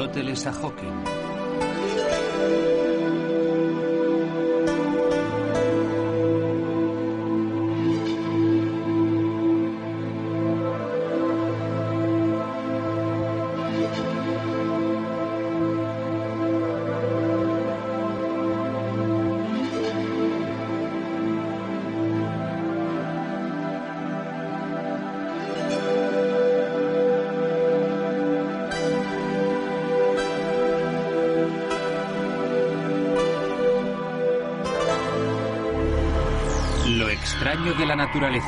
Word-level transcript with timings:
Aristóteles 0.00 0.46
a 0.46 0.50
Hawking. 0.50 1.20
La 37.90 37.96
naturaleza. 37.96 38.46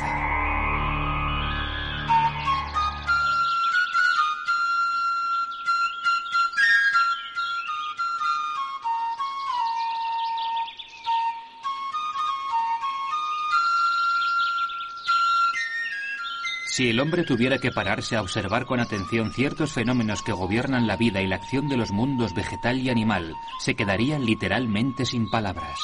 Si 16.67 16.89
el 16.89 17.01
hombre 17.01 17.23
tuviera 17.23 17.57
que 17.57 17.69
pararse 17.69 18.15
a 18.15 18.21
observar 18.21 18.65
con 18.65 18.79
atención 18.79 19.31
ciertos 19.33 19.73
fenómenos 19.73 20.23
que 20.23 20.31
gobiernan 20.31 20.87
la 20.87 20.95
vida 20.95 21.21
y 21.21 21.27
la 21.27 21.35
acción 21.35 21.67
de 21.67 21.75
los 21.75 21.91
mundos 21.91 22.33
vegetal 22.33 22.79
y 22.79 22.89
animal, 22.89 23.35
se 23.59 23.75
quedaría 23.75 24.17
literalmente 24.19 25.05
sin 25.05 25.29
palabras. 25.29 25.77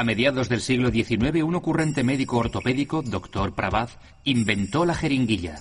A 0.00 0.02
mediados 0.02 0.48
del 0.48 0.62
siglo 0.62 0.90
XIX, 0.90 1.42
un 1.42 1.56
ocurrente 1.56 2.02
médico 2.02 2.38
ortopédico, 2.38 3.02
Dr. 3.02 3.54
Pravaz, 3.54 3.98
inventó 4.24 4.86
la 4.86 4.94
jeringuilla. 4.94 5.56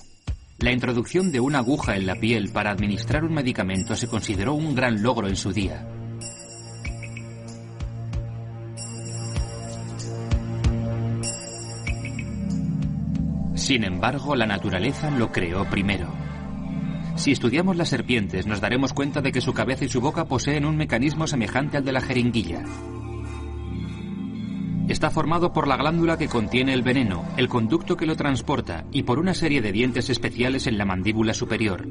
La 0.59 0.71
introducción 0.71 1.33
de 1.33 1.41
una 1.41 1.57
aguja 1.57 1.97
en 1.97 2.05
la 2.05 2.15
piel 2.15 2.49
para 2.53 2.71
administrar 2.71 3.25
un 3.25 3.33
medicamento 3.33 3.97
se 3.97 4.07
consideró 4.07 4.53
un 4.53 4.75
gran 4.75 5.03
logro 5.03 5.27
en 5.27 5.35
su 5.35 5.51
día. 5.51 5.85
Sin 13.55 13.83
embargo, 13.83 14.37
la 14.37 14.45
naturaleza 14.45 15.11
lo 15.11 15.33
creó 15.33 15.69
primero. 15.69 16.13
Si 17.17 17.33
estudiamos 17.33 17.75
las 17.75 17.89
serpientes, 17.89 18.47
nos 18.47 18.61
daremos 18.61 18.93
cuenta 18.93 19.19
de 19.19 19.33
que 19.33 19.41
su 19.41 19.51
cabeza 19.51 19.83
y 19.83 19.89
su 19.89 19.99
boca 19.99 20.29
poseen 20.29 20.63
un 20.63 20.77
mecanismo 20.77 21.27
semejante 21.27 21.75
al 21.75 21.83
de 21.83 21.91
la 21.91 21.99
jeringuilla. 21.99 22.63
Está 24.89 25.11
formado 25.11 25.53
por 25.53 25.67
la 25.67 25.77
glándula 25.77 26.17
que 26.17 26.27
contiene 26.27 26.73
el 26.73 26.81
veneno, 26.81 27.23
el 27.37 27.47
conducto 27.47 27.95
que 27.95 28.07
lo 28.07 28.15
transporta 28.15 28.85
y 28.91 29.03
por 29.03 29.19
una 29.19 29.35
serie 29.35 29.61
de 29.61 29.71
dientes 29.71 30.09
especiales 30.09 30.65
en 30.65 30.79
la 30.79 30.85
mandíbula 30.85 31.35
superior. 31.35 31.87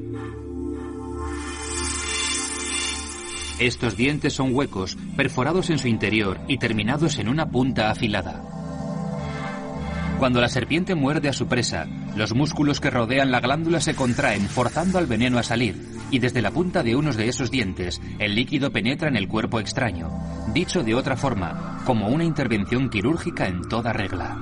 Estos 3.61 3.97
dientes 3.97 4.33
son 4.33 4.53
huecos, 4.53 4.99
perforados 5.17 5.71
en 5.71 5.79
su 5.79 5.87
interior 5.87 6.41
y 6.49 6.59
terminados 6.59 7.19
en 7.19 7.29
una 7.29 7.49
punta 7.49 7.93
afilada. 7.93 8.43
Cuando 10.19 10.41
la 10.41 10.49
serpiente 10.49 10.97
muerde 10.97 11.29
a 11.29 11.33
su 11.33 11.47
presa, 11.47 11.87
los 12.17 12.35
músculos 12.35 12.81
que 12.81 12.91
rodean 12.91 13.31
la 13.31 13.39
glándula 13.39 13.81
se 13.81 13.95
contraen, 13.95 14.49
forzando 14.49 14.99
al 14.99 15.07
veneno 15.07 15.39
a 15.39 15.45
salir, 15.45 15.98
y 16.11 16.19
desde 16.19 16.43
la 16.43 16.51
punta 16.51 16.83
de 16.83 16.97
unos 16.97 17.17
de 17.17 17.29
esos 17.29 17.51
dientes, 17.51 18.01
el 18.19 18.35
líquido 18.35 18.71
penetra 18.71 19.09
en 19.09 19.17
el 19.17 19.29
cuerpo 19.29 19.61
extraño. 19.61 20.11
Dicho 20.53 20.83
de 20.83 20.95
otra 20.95 21.17
forma, 21.17 21.83
como 21.85 22.09
una 22.09 22.25
intervención 22.25 22.89
quirúrgica 22.89 23.47
en 23.47 23.63
toda 23.63 23.93
regla. 23.93 24.39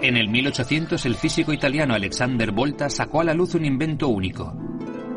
En 0.00 0.16
el 0.16 0.28
1800 0.30 1.04
el 1.04 1.16
físico 1.16 1.52
italiano 1.52 1.92
Alexander 1.92 2.50
Volta 2.50 2.88
sacó 2.88 3.20
a 3.20 3.24
la 3.24 3.34
luz 3.34 3.54
un 3.54 3.66
invento 3.66 4.08
único. 4.08 4.67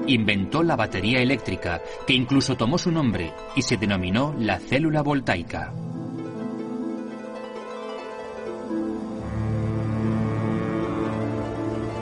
Inventó 0.08 0.64
la 0.64 0.76
batería 0.76 1.20
eléctrica, 1.22 1.82
que 2.08 2.14
incluso 2.14 2.56
tomó 2.56 2.78
su 2.78 2.92
nombre 2.92 3.34
y 3.56 3.62
se 3.62 3.78
denominó 3.78 4.36
la 4.38 4.60
célula 4.60 5.02
voltaica. 5.02 5.74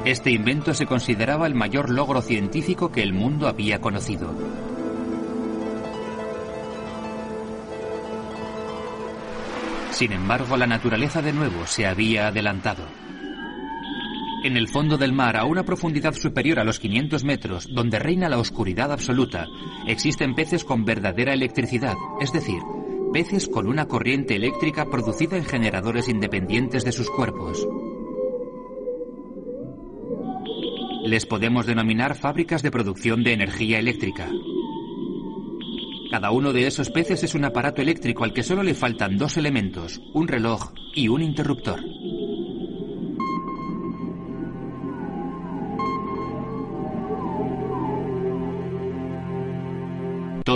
Este 0.06 0.32
invento 0.32 0.74
se 0.74 0.86
consideraba 0.86 1.46
el 1.46 1.56
mayor 1.56 1.90
logro 1.90 2.22
científico 2.22 2.92
que 2.92 3.04
el 3.04 3.14
mundo 3.14 3.48
había 3.48 3.80
conocido. 3.80 4.34
Sin 9.92 10.14
embargo, 10.14 10.56
la 10.56 10.66
naturaleza 10.66 11.22
de 11.22 11.34
nuevo 11.34 11.68
se 11.68 11.86
había 11.86 12.30
adelantado. 12.30 12.86
En 14.42 14.56
el 14.56 14.70
fondo 14.70 14.98
del 14.98 15.12
mar, 15.12 15.36
a 15.36 15.44
una 15.44 15.64
profundidad 15.64 16.14
superior 16.14 16.60
a 16.60 16.64
los 16.64 16.80
500 16.80 17.26
metros, 17.26 17.68
donde 17.70 18.00
reina 18.00 18.30
la 18.30 18.40
oscuridad 18.40 18.90
absoluta, 18.92 19.48
existen 19.86 20.34
peces 20.34 20.64
con 20.64 20.86
verdadera 20.86 21.34
electricidad, 21.34 21.96
es 22.22 22.32
decir, 22.32 22.62
peces 23.12 23.50
con 23.50 23.68
una 23.68 23.88
corriente 23.88 24.36
eléctrica 24.36 24.86
producida 24.86 25.36
en 25.36 25.44
generadores 25.44 26.08
independientes 26.08 26.86
de 26.86 26.94
sus 26.94 27.10
cuerpos. 27.10 27.68
Les 31.04 31.26
podemos 31.26 31.66
denominar 31.66 32.16
fábricas 32.16 32.62
de 32.62 32.72
producción 32.72 33.24
de 33.24 33.34
energía 33.34 33.80
eléctrica. 33.80 34.30
Cada 36.12 36.32
uno 36.32 36.54
de 36.54 36.66
esos 36.66 36.90
peces 36.90 37.24
es 37.24 37.36
un 37.36 37.44
aparato 37.44 37.82
eléctrico 37.82 38.24
al 38.24 38.34
que 38.34 38.44
solo 38.44 38.64
le 38.64 38.74
faltan 38.74 39.18
dos 39.18 39.36
elementos, 39.36 40.02
un 40.14 40.28
reloj 40.28 40.72
y 40.96 41.10
un 41.10 41.22
interruptor. 41.22 41.84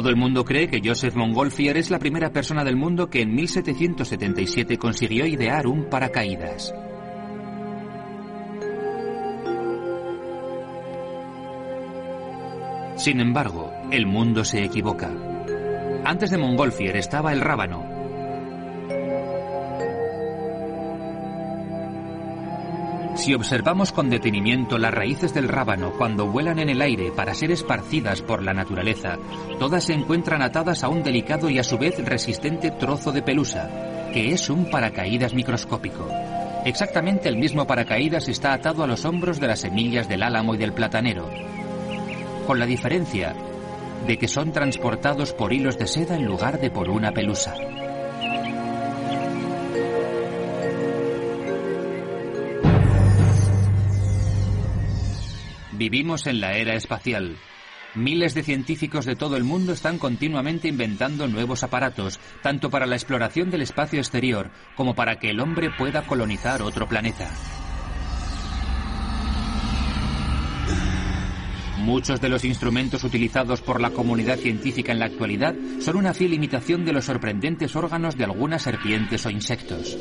Todo 0.03 0.09
el 0.09 0.17
mundo 0.17 0.43
cree 0.43 0.67
que 0.67 0.81
Joseph 0.83 1.15
Montgolfier 1.15 1.77
es 1.77 1.89
la 1.89 1.97
primera 1.97 2.29
persona 2.29 2.65
del 2.65 2.75
mundo 2.75 3.09
que 3.09 3.21
en 3.21 3.33
1777 3.33 4.77
consiguió 4.77 5.25
idear 5.25 5.65
un 5.65 5.85
paracaídas. 5.85 6.75
Sin 12.97 13.21
embargo, 13.21 13.71
el 13.91 14.05
mundo 14.05 14.43
se 14.43 14.65
equivoca. 14.65 15.09
Antes 16.03 16.31
de 16.31 16.37
Montgolfier 16.37 16.97
estaba 16.97 17.31
el 17.31 17.39
rábano. 17.39 17.92
Si 23.15 23.33
observamos 23.33 23.91
con 23.91 24.09
detenimiento 24.09 24.77
las 24.77 24.93
raíces 24.93 25.33
del 25.33 25.47
rábano 25.47 25.93
cuando 25.97 26.25
vuelan 26.27 26.59
en 26.59 26.69
el 26.69 26.81
aire 26.81 27.11
para 27.11 27.35
ser 27.35 27.51
esparcidas 27.51 28.21
por 28.21 28.41
la 28.41 28.53
naturaleza, 28.53 29.17
todas 29.59 29.83
se 29.83 29.93
encuentran 29.93 30.41
atadas 30.41 30.83
a 30.83 30.89
un 30.89 31.03
delicado 31.03 31.49
y 31.49 31.59
a 31.59 31.63
su 31.63 31.77
vez 31.77 32.03
resistente 32.03 32.71
trozo 32.71 33.11
de 33.11 33.21
pelusa, 33.21 33.69
que 34.11 34.33
es 34.33 34.49
un 34.49 34.69
paracaídas 34.69 35.33
microscópico. 35.33 36.07
Exactamente 36.65 37.29
el 37.29 37.37
mismo 37.37 37.67
paracaídas 37.67 38.27
está 38.29 38.53
atado 38.53 38.83
a 38.83 38.87
los 38.87 39.05
hombros 39.05 39.39
de 39.39 39.47
las 39.47 39.59
semillas 39.59 40.09
del 40.09 40.23
álamo 40.23 40.55
y 40.55 40.57
del 40.57 40.73
platanero, 40.73 41.29
con 42.47 42.57
la 42.57 42.65
diferencia 42.65 43.35
de 44.07 44.17
que 44.17 44.27
son 44.27 44.51
transportados 44.51 45.33
por 45.33 45.53
hilos 45.53 45.77
de 45.77 45.87
seda 45.87 46.15
en 46.15 46.25
lugar 46.25 46.59
de 46.59 46.71
por 46.71 46.89
una 46.89 47.11
pelusa. 47.11 47.53
Vivimos 55.75 56.27
en 56.27 56.39
la 56.39 56.53
era 56.53 56.75
espacial. 56.75 57.35
Miles 57.95 58.35
de 58.35 58.43
científicos 58.43 59.05
de 59.05 59.15
todo 59.15 59.37
el 59.37 59.43
mundo 59.43 59.73
están 59.73 59.97
continuamente 59.97 60.67
inventando 60.67 61.27
nuevos 61.27 61.63
aparatos, 61.63 62.19
tanto 62.43 62.69
para 62.69 62.85
la 62.85 62.95
exploración 62.95 63.49
del 63.49 63.63
espacio 63.63 63.99
exterior 63.99 64.51
como 64.75 64.93
para 64.93 65.17
que 65.17 65.29
el 65.29 65.39
hombre 65.39 65.71
pueda 65.75 66.03
colonizar 66.03 66.61
otro 66.61 66.87
planeta. 66.87 67.31
Muchos 71.79 72.21
de 72.21 72.29
los 72.29 72.45
instrumentos 72.45 73.03
utilizados 73.03 73.61
por 73.61 73.81
la 73.81 73.89
comunidad 73.89 74.37
científica 74.37 74.91
en 74.91 74.99
la 74.99 75.05
actualidad 75.05 75.53
son 75.79 75.97
una 75.97 76.13
fiel 76.13 76.33
imitación 76.33 76.85
de 76.85 76.93
los 76.93 77.05
sorprendentes 77.05 77.75
órganos 77.75 78.15
de 78.15 78.23
algunas 78.23 78.61
serpientes 78.61 79.25
o 79.25 79.29
insectos. 79.29 79.97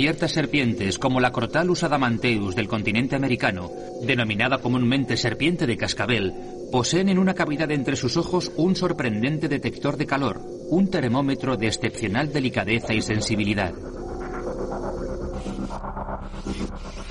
Ciertas 0.00 0.32
serpientes, 0.32 0.98
como 0.98 1.20
la 1.20 1.30
Crotalus 1.30 1.82
adamanteus 1.82 2.56
del 2.56 2.68
continente 2.68 3.16
americano, 3.16 3.70
denominada 4.00 4.56
comúnmente 4.56 5.18
serpiente 5.18 5.66
de 5.66 5.76
cascabel, 5.76 6.32
poseen 6.72 7.10
en 7.10 7.18
una 7.18 7.34
cavidad 7.34 7.70
entre 7.70 7.96
sus 7.96 8.16
ojos 8.16 8.50
un 8.56 8.76
sorprendente 8.76 9.46
detector 9.46 9.98
de 9.98 10.06
calor, 10.06 10.40
un 10.70 10.88
termómetro 10.88 11.58
de 11.58 11.66
excepcional 11.66 12.32
delicadeza 12.32 12.94
y 12.94 13.02
sensibilidad. 13.02 13.74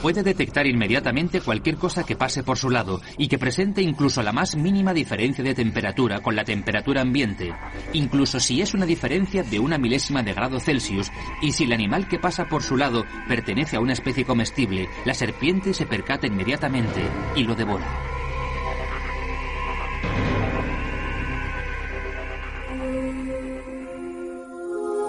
Puede 0.02 0.24
detectar 0.24 0.66
inmediatamente 0.66 1.42
cualquier 1.42 1.76
cosa 1.76 2.06
que 2.06 2.16
pase 2.16 2.42
por 2.42 2.58
su 2.58 2.70
lado 2.70 3.02
y 3.18 3.28
que 3.28 3.38
presente 3.38 3.82
incluso 3.82 4.24
la 4.24 4.32
más 4.32 4.56
mínima 4.56 4.94
diferencia 4.94 5.44
de 5.44 5.54
temperatura 5.54 6.22
con 6.22 6.38
la 6.38 6.46
temperatura 6.46 7.02
ambiente, 7.02 7.54
incluso 7.92 8.40
si 8.40 8.62
es 8.62 8.74
una 8.74 8.86
diferencia 8.86 9.44
de 9.44 9.60
una 9.60 9.78
milésima 9.78 10.24
de 10.24 10.34
grado 10.34 10.60
Celsius 10.62 11.12
y 11.42 11.52
si 11.52 11.66
el 11.66 11.74
animal 11.74 12.08
que 12.08 12.18
pasa 12.18 12.46
por 12.46 12.64
su 12.64 12.78
lado 12.78 13.06
pertenece 13.28 13.76
a 13.76 13.82
una 13.82 13.94
especie 13.94 14.24
comestible, 14.24 14.88
la 15.04 15.14
serpiente 15.14 15.74
se 15.74 15.86
percata 15.86 16.28
inmediatamente 16.28 17.02
y 17.36 17.44
lo 17.44 17.56
devora. 17.56 18.19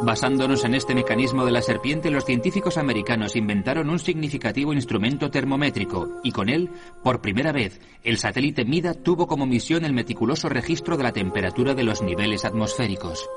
Basándonos 0.03 0.65
en 0.65 0.75
este 0.75 0.95
mecanismo 0.95 1.45
de 1.45 1.53
la 1.53 1.61
serpiente, 1.61 2.11
los 2.11 2.25
científicos 2.25 2.79
americanos 2.79 3.37
inventaron 3.37 3.91
un 3.91 3.99
significativo 3.99 4.73
instrumento 4.73 5.31
termométrico 5.31 6.21
y 6.25 6.33
con 6.33 6.49
él, 6.49 6.71
por 7.05 7.21
primera 7.21 7.53
vez, 7.53 7.81
el 8.03 8.17
satélite 8.17 8.65
MIDA 8.65 8.95
tuvo 8.95 9.27
como 9.27 9.45
misión 9.45 9.85
el 9.85 9.93
meticuloso 9.93 10.49
registro 10.49 10.97
de 10.97 11.03
la 11.03 11.13
temperatura 11.13 11.75
de 11.75 11.85
los 11.85 12.01
niveles 12.01 12.47
atmosféricos. 12.47 13.29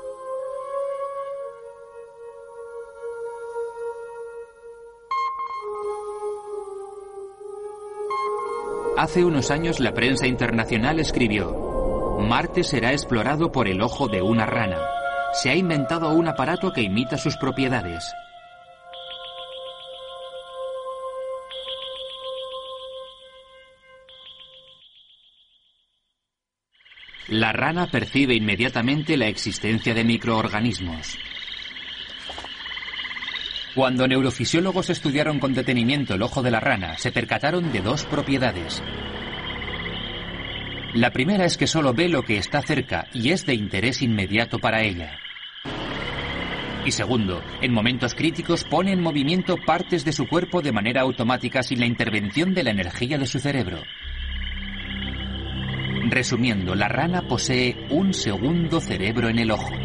Hace 8.96 9.22
unos 9.22 9.50
años 9.50 9.80
la 9.80 9.92
prensa 9.92 10.26
internacional 10.26 10.98
escribió, 10.98 12.16
Marte 12.20 12.64
será 12.64 12.92
explorado 12.92 13.52
por 13.52 13.68
el 13.68 13.82
ojo 13.82 14.08
de 14.08 14.22
una 14.22 14.46
rana 14.46 14.78
se 15.34 15.50
ha 15.50 15.54
inventado 15.54 16.14
un 16.14 16.28
aparato 16.28 16.72
que 16.72 16.82
imita 16.82 17.18
sus 17.18 17.36
propiedades. 17.36 18.14
La 27.28 27.52
rana 27.52 27.90
percibe 27.90 28.34
inmediatamente 28.34 29.16
la 29.16 29.26
existencia 29.26 29.92
de 29.92 30.04
microorganismos. 30.04 31.18
Cuando 33.74 34.06
neurofisiólogos 34.06 34.90
estudiaron 34.90 35.40
con 35.40 35.52
detenimiento 35.52 36.14
el 36.14 36.22
ojo 36.22 36.42
de 36.42 36.52
la 36.52 36.60
rana, 36.60 36.96
se 36.96 37.10
percataron 37.10 37.72
de 37.72 37.80
dos 37.80 38.04
propiedades. 38.04 38.82
La 40.94 41.10
primera 41.10 41.44
es 41.44 41.56
que 41.56 41.66
solo 41.66 41.92
ve 41.92 42.08
lo 42.08 42.22
que 42.22 42.38
está 42.38 42.62
cerca 42.62 43.08
y 43.12 43.30
es 43.30 43.44
de 43.46 43.54
interés 43.54 44.00
inmediato 44.00 44.60
para 44.60 44.82
ella. 44.82 45.18
Y 46.86 46.92
segundo, 46.92 47.42
en 47.62 47.72
momentos 47.72 48.14
críticos 48.14 48.64
pone 48.64 48.92
en 48.92 49.00
movimiento 49.00 49.56
partes 49.56 50.04
de 50.04 50.12
su 50.12 50.26
cuerpo 50.28 50.60
de 50.60 50.72
manera 50.72 51.00
automática 51.00 51.62
sin 51.62 51.80
la 51.80 51.86
intervención 51.86 52.52
de 52.52 52.62
la 52.62 52.70
energía 52.70 53.16
de 53.16 53.26
su 53.26 53.38
cerebro. 53.38 53.82
Resumiendo, 56.10 56.74
la 56.74 56.88
rana 56.88 57.22
posee 57.22 57.86
un 57.88 58.12
segundo 58.12 58.80
cerebro 58.80 59.30
en 59.30 59.38
el 59.38 59.50
ojo. 59.50 59.83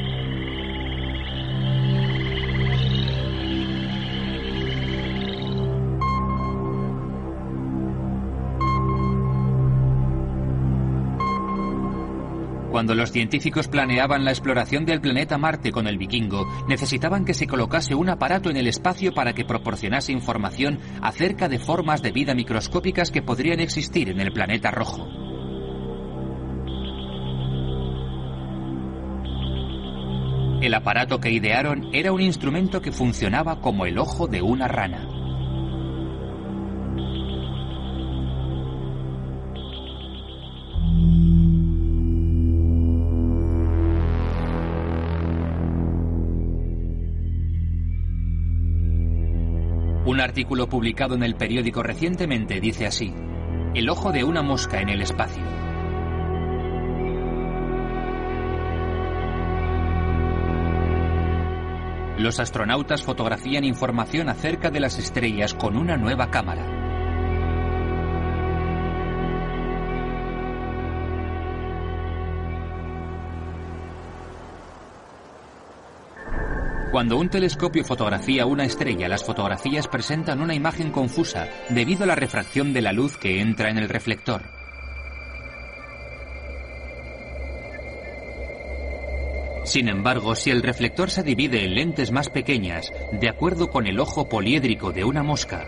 Cuando 12.79 12.95
los 12.95 13.11
científicos 13.11 13.67
planeaban 13.67 14.23
la 14.23 14.31
exploración 14.31 14.85
del 14.85 15.01
planeta 15.01 15.37
Marte 15.37 15.69
con 15.69 15.85
el 15.85 15.97
vikingo, 15.97 16.47
necesitaban 16.69 17.25
que 17.25 17.33
se 17.33 17.45
colocase 17.45 17.93
un 17.93 18.07
aparato 18.07 18.49
en 18.49 18.55
el 18.55 18.67
espacio 18.67 19.13
para 19.13 19.33
que 19.33 19.43
proporcionase 19.43 20.13
información 20.13 20.79
acerca 21.01 21.49
de 21.49 21.59
formas 21.59 22.01
de 22.01 22.13
vida 22.13 22.33
microscópicas 22.33 23.11
que 23.11 23.21
podrían 23.21 23.59
existir 23.59 24.07
en 24.07 24.21
el 24.21 24.31
planeta 24.31 24.71
rojo. 24.71 25.05
El 30.61 30.73
aparato 30.73 31.19
que 31.19 31.31
idearon 31.31 31.89
era 31.91 32.13
un 32.13 32.21
instrumento 32.21 32.81
que 32.81 32.93
funcionaba 32.93 33.59
como 33.59 33.87
el 33.87 33.99
ojo 33.99 34.27
de 34.27 34.41
una 34.41 34.69
rana. 34.69 35.18
Un 50.19 50.23
artículo 50.23 50.67
publicado 50.67 51.15
en 51.15 51.23
el 51.23 51.35
periódico 51.35 51.81
recientemente 51.81 52.59
dice 52.59 52.85
así, 52.85 53.13
el 53.73 53.89
ojo 53.89 54.11
de 54.11 54.25
una 54.25 54.41
mosca 54.41 54.81
en 54.81 54.89
el 54.89 55.01
espacio. 55.01 55.41
Los 62.17 62.41
astronautas 62.41 63.01
fotografían 63.01 63.63
información 63.63 64.27
acerca 64.27 64.69
de 64.69 64.81
las 64.81 64.99
estrellas 64.99 65.53
con 65.53 65.77
una 65.77 65.95
nueva 65.95 66.29
cámara. 66.29 66.78
Cuando 76.91 77.17
un 77.17 77.29
telescopio 77.29 77.83
fotografía 77.83 78.47
una 78.47 78.65
estrella, 78.65 79.07
las 79.07 79.23
fotografías 79.23 79.87
presentan 79.87 80.41
una 80.41 80.55
imagen 80.55 80.91
confusa 80.91 81.47
debido 81.69 82.03
a 82.03 82.07
la 82.07 82.15
refracción 82.15 82.73
de 82.73 82.81
la 82.81 82.93
luz 82.93 83.15
que 83.15 83.41
entra 83.41 83.69
en 83.69 83.77
el 83.77 83.89
reflector. 83.89 84.41
Sin 89.65 89.87
embargo, 89.87 90.35
si 90.35 90.49
el 90.49 90.63
reflector 90.63 91.11
se 91.11 91.21
divide 91.21 91.63
en 91.63 91.75
lentes 91.75 92.11
más 92.11 92.29
pequeñas, 92.29 92.91
de 93.11 93.29
acuerdo 93.29 93.69
con 93.69 93.85
el 93.85 93.99
ojo 93.99 94.27
poliédrico 94.27 94.91
de 94.91 95.03
una 95.03 95.21
mosca, 95.21 95.67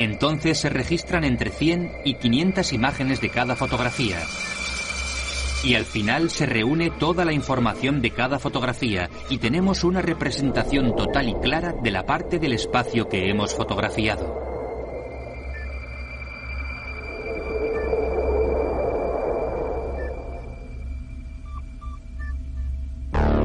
entonces 0.00 0.58
se 0.58 0.68
registran 0.68 1.22
entre 1.22 1.50
100 1.50 1.92
y 2.04 2.14
500 2.14 2.72
imágenes 2.72 3.20
de 3.20 3.30
cada 3.30 3.54
fotografía, 3.54 4.18
y 5.64 5.74
al 5.74 5.84
final 5.84 6.30
se 6.30 6.46
reúne 6.46 6.90
toda 6.90 7.24
la 7.24 7.32
información 7.32 8.02
de 8.02 8.10
cada 8.10 8.38
fotografía 8.38 9.08
y 9.30 9.38
tenemos 9.38 9.82
una 9.82 10.02
representación 10.02 10.94
total 10.94 11.30
y 11.30 11.34
clara 11.34 11.72
de 11.72 11.90
la 11.90 12.04
parte 12.04 12.38
del 12.38 12.52
espacio 12.52 13.08
que 13.08 13.30
hemos 13.30 13.54
fotografiado. 13.54 14.54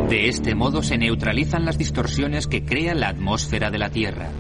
De 0.10 0.28
este 0.28 0.56
modo 0.56 0.82
se 0.82 0.98
neutralizan 0.98 1.66
las 1.66 1.78
distorsiones 1.78 2.48
que 2.48 2.66
crea 2.66 2.96
la 2.96 3.10
atmósfera 3.10 3.70
de 3.70 3.78
la 3.78 3.92
Tierra. 3.92 4.32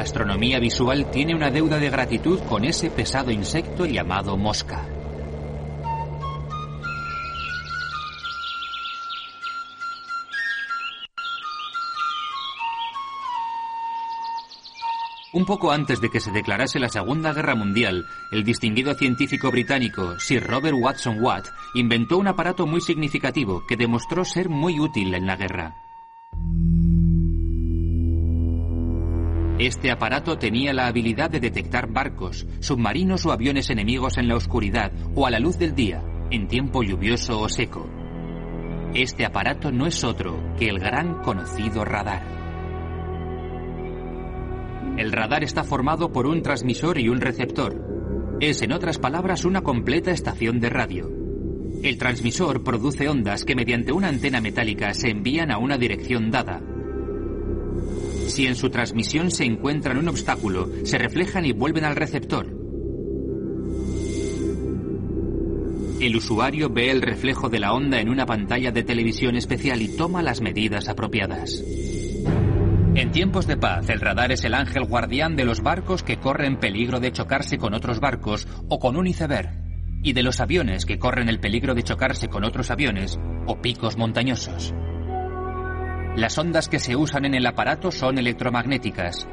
La 0.00 0.04
astronomía 0.04 0.58
visual 0.58 1.10
tiene 1.10 1.34
una 1.34 1.50
deuda 1.50 1.78
de 1.78 1.90
gratitud 1.90 2.40
con 2.48 2.64
ese 2.64 2.90
pesado 2.90 3.30
insecto 3.30 3.84
llamado 3.84 4.34
mosca. 4.38 4.88
Un 15.34 15.44
poco 15.44 15.70
antes 15.70 16.00
de 16.00 16.08
que 16.08 16.20
se 16.20 16.30
declarase 16.30 16.80
la 16.80 16.88
Segunda 16.88 17.34
Guerra 17.34 17.54
Mundial, 17.54 18.06
el 18.32 18.42
distinguido 18.42 18.94
científico 18.94 19.50
británico 19.50 20.18
Sir 20.18 20.42
Robert 20.44 20.78
Watson 20.80 21.22
Watt 21.22 21.48
inventó 21.74 22.16
un 22.16 22.28
aparato 22.28 22.66
muy 22.66 22.80
significativo 22.80 23.66
que 23.68 23.76
demostró 23.76 24.24
ser 24.24 24.48
muy 24.48 24.80
útil 24.80 25.12
en 25.14 25.26
la 25.26 25.36
guerra. 25.36 25.89
Este 29.60 29.90
aparato 29.90 30.38
tenía 30.38 30.72
la 30.72 30.86
habilidad 30.86 31.28
de 31.28 31.38
detectar 31.38 31.86
barcos, 31.86 32.46
submarinos 32.60 33.26
o 33.26 33.30
aviones 33.30 33.68
enemigos 33.68 34.16
en 34.16 34.26
la 34.26 34.34
oscuridad 34.34 34.90
o 35.14 35.26
a 35.26 35.30
la 35.30 35.38
luz 35.38 35.58
del 35.58 35.74
día, 35.74 36.02
en 36.30 36.48
tiempo 36.48 36.82
lluvioso 36.82 37.38
o 37.38 37.46
seco. 37.46 37.86
Este 38.94 39.26
aparato 39.26 39.70
no 39.70 39.84
es 39.86 40.02
otro 40.02 40.54
que 40.58 40.70
el 40.70 40.78
gran 40.78 41.22
conocido 41.22 41.84
radar. 41.84 42.22
El 44.96 45.12
radar 45.12 45.44
está 45.44 45.62
formado 45.62 46.10
por 46.10 46.26
un 46.26 46.40
transmisor 46.40 46.98
y 46.98 47.10
un 47.10 47.20
receptor. 47.20 48.38
Es, 48.40 48.62
en 48.62 48.72
otras 48.72 48.98
palabras, 48.98 49.44
una 49.44 49.60
completa 49.60 50.10
estación 50.10 50.58
de 50.60 50.70
radio. 50.70 51.10
El 51.82 51.98
transmisor 51.98 52.64
produce 52.64 53.10
ondas 53.10 53.44
que 53.44 53.54
mediante 53.54 53.92
una 53.92 54.08
antena 54.08 54.40
metálica 54.40 54.94
se 54.94 55.10
envían 55.10 55.50
a 55.50 55.58
una 55.58 55.76
dirección 55.76 56.30
dada. 56.30 56.62
Si 58.30 58.46
en 58.46 58.54
su 58.54 58.70
transmisión 58.70 59.32
se 59.32 59.44
encuentran 59.44 59.98
un 59.98 60.06
obstáculo, 60.06 60.68
se 60.84 60.98
reflejan 60.98 61.44
y 61.46 61.52
vuelven 61.52 61.84
al 61.84 61.96
receptor. 61.96 62.46
El 66.00 66.14
usuario 66.16 66.70
ve 66.70 66.92
el 66.92 67.02
reflejo 67.02 67.48
de 67.48 67.58
la 67.58 67.72
onda 67.72 68.00
en 68.00 68.08
una 68.08 68.26
pantalla 68.26 68.70
de 68.70 68.84
televisión 68.84 69.34
especial 69.34 69.82
y 69.82 69.96
toma 69.96 70.22
las 70.22 70.40
medidas 70.40 70.88
apropiadas. 70.88 71.60
En 72.94 73.10
tiempos 73.10 73.48
de 73.48 73.56
paz, 73.56 73.90
el 73.90 74.00
radar 74.00 74.30
es 74.30 74.44
el 74.44 74.54
ángel 74.54 74.84
guardián 74.84 75.34
de 75.34 75.44
los 75.44 75.60
barcos 75.60 76.04
que 76.04 76.18
corren 76.18 76.60
peligro 76.60 77.00
de 77.00 77.10
chocarse 77.10 77.58
con 77.58 77.74
otros 77.74 77.98
barcos 77.98 78.46
o 78.68 78.78
con 78.78 78.96
un 78.96 79.08
iceberg, 79.08 79.50
y 80.04 80.12
de 80.12 80.22
los 80.22 80.40
aviones 80.40 80.86
que 80.86 81.00
corren 81.00 81.28
el 81.28 81.40
peligro 81.40 81.74
de 81.74 81.82
chocarse 81.82 82.28
con 82.28 82.44
otros 82.44 82.70
aviones 82.70 83.18
o 83.48 83.60
picos 83.60 83.96
montañosos. 83.96 84.72
Las 86.16 86.36
ondas 86.38 86.68
que 86.68 86.80
se 86.80 86.96
usan 86.96 87.24
en 87.24 87.34
el 87.34 87.46
aparato 87.46 87.92
son 87.92 88.18
electromagnéticas. 88.18 89.28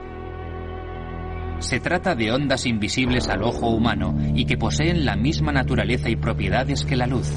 Se 1.60 1.80
trata 1.80 2.14
de 2.14 2.32
ondas 2.32 2.68
invisibles 2.68 3.28
al 3.30 3.42
ojo 3.42 3.70
humano 3.70 4.16
y 4.36 4.46
que 4.46 4.58
poseen 4.58 5.04
la 5.04 5.16
misma 5.16 5.52
naturaleza 5.52 6.10
y 6.10 6.16
propiedades 6.16 6.86
que 6.86 6.96
la 6.96 7.08
luz. 7.08 7.32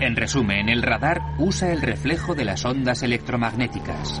En 0.00 0.16
resumen, 0.16 0.68
el 0.68 0.82
radar 0.82 1.20
usa 1.38 1.70
el 1.72 1.80
reflejo 1.80 2.34
de 2.34 2.44
las 2.44 2.64
ondas 2.64 3.02
electromagnéticas. 3.04 4.20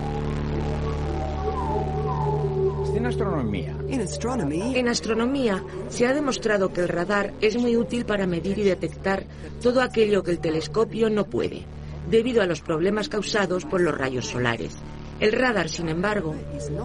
En 2.94 3.06
astronomía. 3.06 3.74
En 3.90 4.88
astronomía 4.88 5.64
se 5.88 6.06
ha 6.06 6.14
demostrado 6.14 6.72
que 6.72 6.82
el 6.82 6.88
radar 6.88 7.32
es 7.40 7.56
muy 7.56 7.76
útil 7.76 8.04
para 8.04 8.26
medir 8.26 8.58
y 8.58 8.62
detectar 8.62 9.24
todo 9.60 9.82
aquello 9.82 10.22
que 10.22 10.30
el 10.30 10.38
telescopio 10.38 11.10
no 11.10 11.24
puede, 11.24 11.64
debido 12.10 12.42
a 12.42 12.46
los 12.46 12.60
problemas 12.60 13.08
causados 13.08 13.64
por 13.64 13.80
los 13.80 13.96
rayos 13.96 14.26
solares. 14.26 14.76
El 15.20 15.32
radar, 15.32 15.68
sin 15.68 15.88
embargo, 15.88 16.34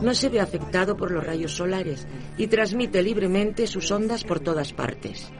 no 0.01 0.13
se 0.13 0.29
ve 0.29 0.41
afectado 0.41 0.97
por 0.97 1.11
los 1.11 1.25
rayos 1.25 1.53
solares 1.53 2.07
y 2.37 2.47
transmite 2.47 3.01
libremente 3.01 3.65
sus 3.65 3.89
ondas 3.91 4.23
por 4.23 4.41
todas 4.41 4.73
partes. 4.73 5.31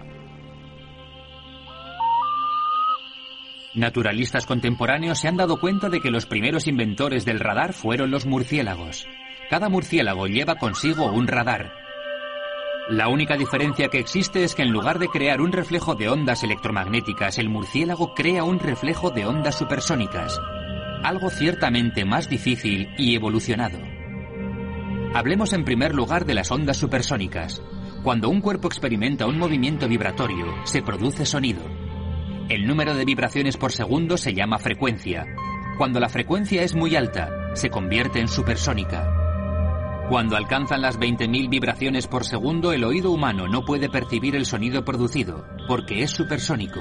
Naturalistas 3.76 4.46
contemporáneos 4.46 5.20
se 5.20 5.28
han 5.28 5.36
dado 5.36 5.60
cuenta 5.60 5.90
de 5.90 6.00
que 6.00 6.10
los 6.10 6.26
primeros 6.26 6.66
inventores 6.68 7.26
del 7.26 7.42
radar 7.42 7.74
fueron 7.74 8.10
los 8.10 8.26
murciélagos. 8.26 9.06
Cada 9.50 9.68
murciélago 9.68 10.28
lleva 10.28 10.56
consigo 10.56 11.12
un 11.12 11.28
radar. 11.28 11.85
La 12.90 13.08
única 13.08 13.36
diferencia 13.36 13.88
que 13.90 13.98
existe 13.98 14.44
es 14.44 14.54
que 14.54 14.62
en 14.62 14.72
lugar 14.72 15.00
de 15.00 15.08
crear 15.08 15.42
un 15.42 15.52
reflejo 15.52 15.96
de 15.96 16.08
ondas 16.08 16.44
electromagnéticas, 16.44 17.40
el 17.40 17.50
murciélago 17.50 18.14
crea 18.14 18.44
un 18.44 18.60
reflejo 18.60 19.10
de 19.10 19.26
ondas 19.26 19.58
supersónicas. 19.58 20.40
Algo 21.04 21.32
ciertamente 21.32 22.06
más 22.06 22.30
difícil 22.30 22.90
y 22.96 23.16
evolucionado. 23.16 23.80
Hablemos 25.16 25.54
en 25.54 25.66
primer 25.66 25.96
lugar 25.96 26.26
de 26.26 26.36
las 26.36 26.52
ondas 26.52 26.78
supersónicas. 26.78 27.60
Cuando 28.04 28.30
un 28.30 28.40
cuerpo 28.40 28.68
experimenta 28.68 29.26
un 29.26 29.40
movimiento 29.40 29.88
vibratorio, 29.88 30.54
se 30.64 30.84
produce 30.84 31.26
sonido. 31.26 31.64
El 32.50 32.68
número 32.68 32.94
de 32.94 33.06
vibraciones 33.06 33.58
por 33.58 33.72
segundo 33.72 34.16
se 34.16 34.36
llama 34.36 34.60
frecuencia. 34.60 35.26
Cuando 35.80 36.00
la 36.00 36.10
frecuencia 36.10 36.62
es 36.62 36.76
muy 36.76 36.96
alta, 36.96 37.32
se 37.56 37.72
convierte 37.72 38.20
en 38.20 38.28
supersónica. 38.28 39.15
Cuando 40.10 40.38
alcanzan 40.38 40.84
las 40.84 41.00
20.000 41.00 41.50
vibraciones 41.50 42.08
por 42.08 42.26
segundo, 42.26 42.72
el 42.74 42.84
oído 42.84 43.10
humano 43.10 43.48
no 43.48 43.66
puede 43.66 43.90
percibir 43.90 44.36
el 44.36 44.46
sonido 44.46 44.86
producido, 44.86 45.48
porque 45.68 46.04
es 46.04 46.12
supersónico. 46.12 46.80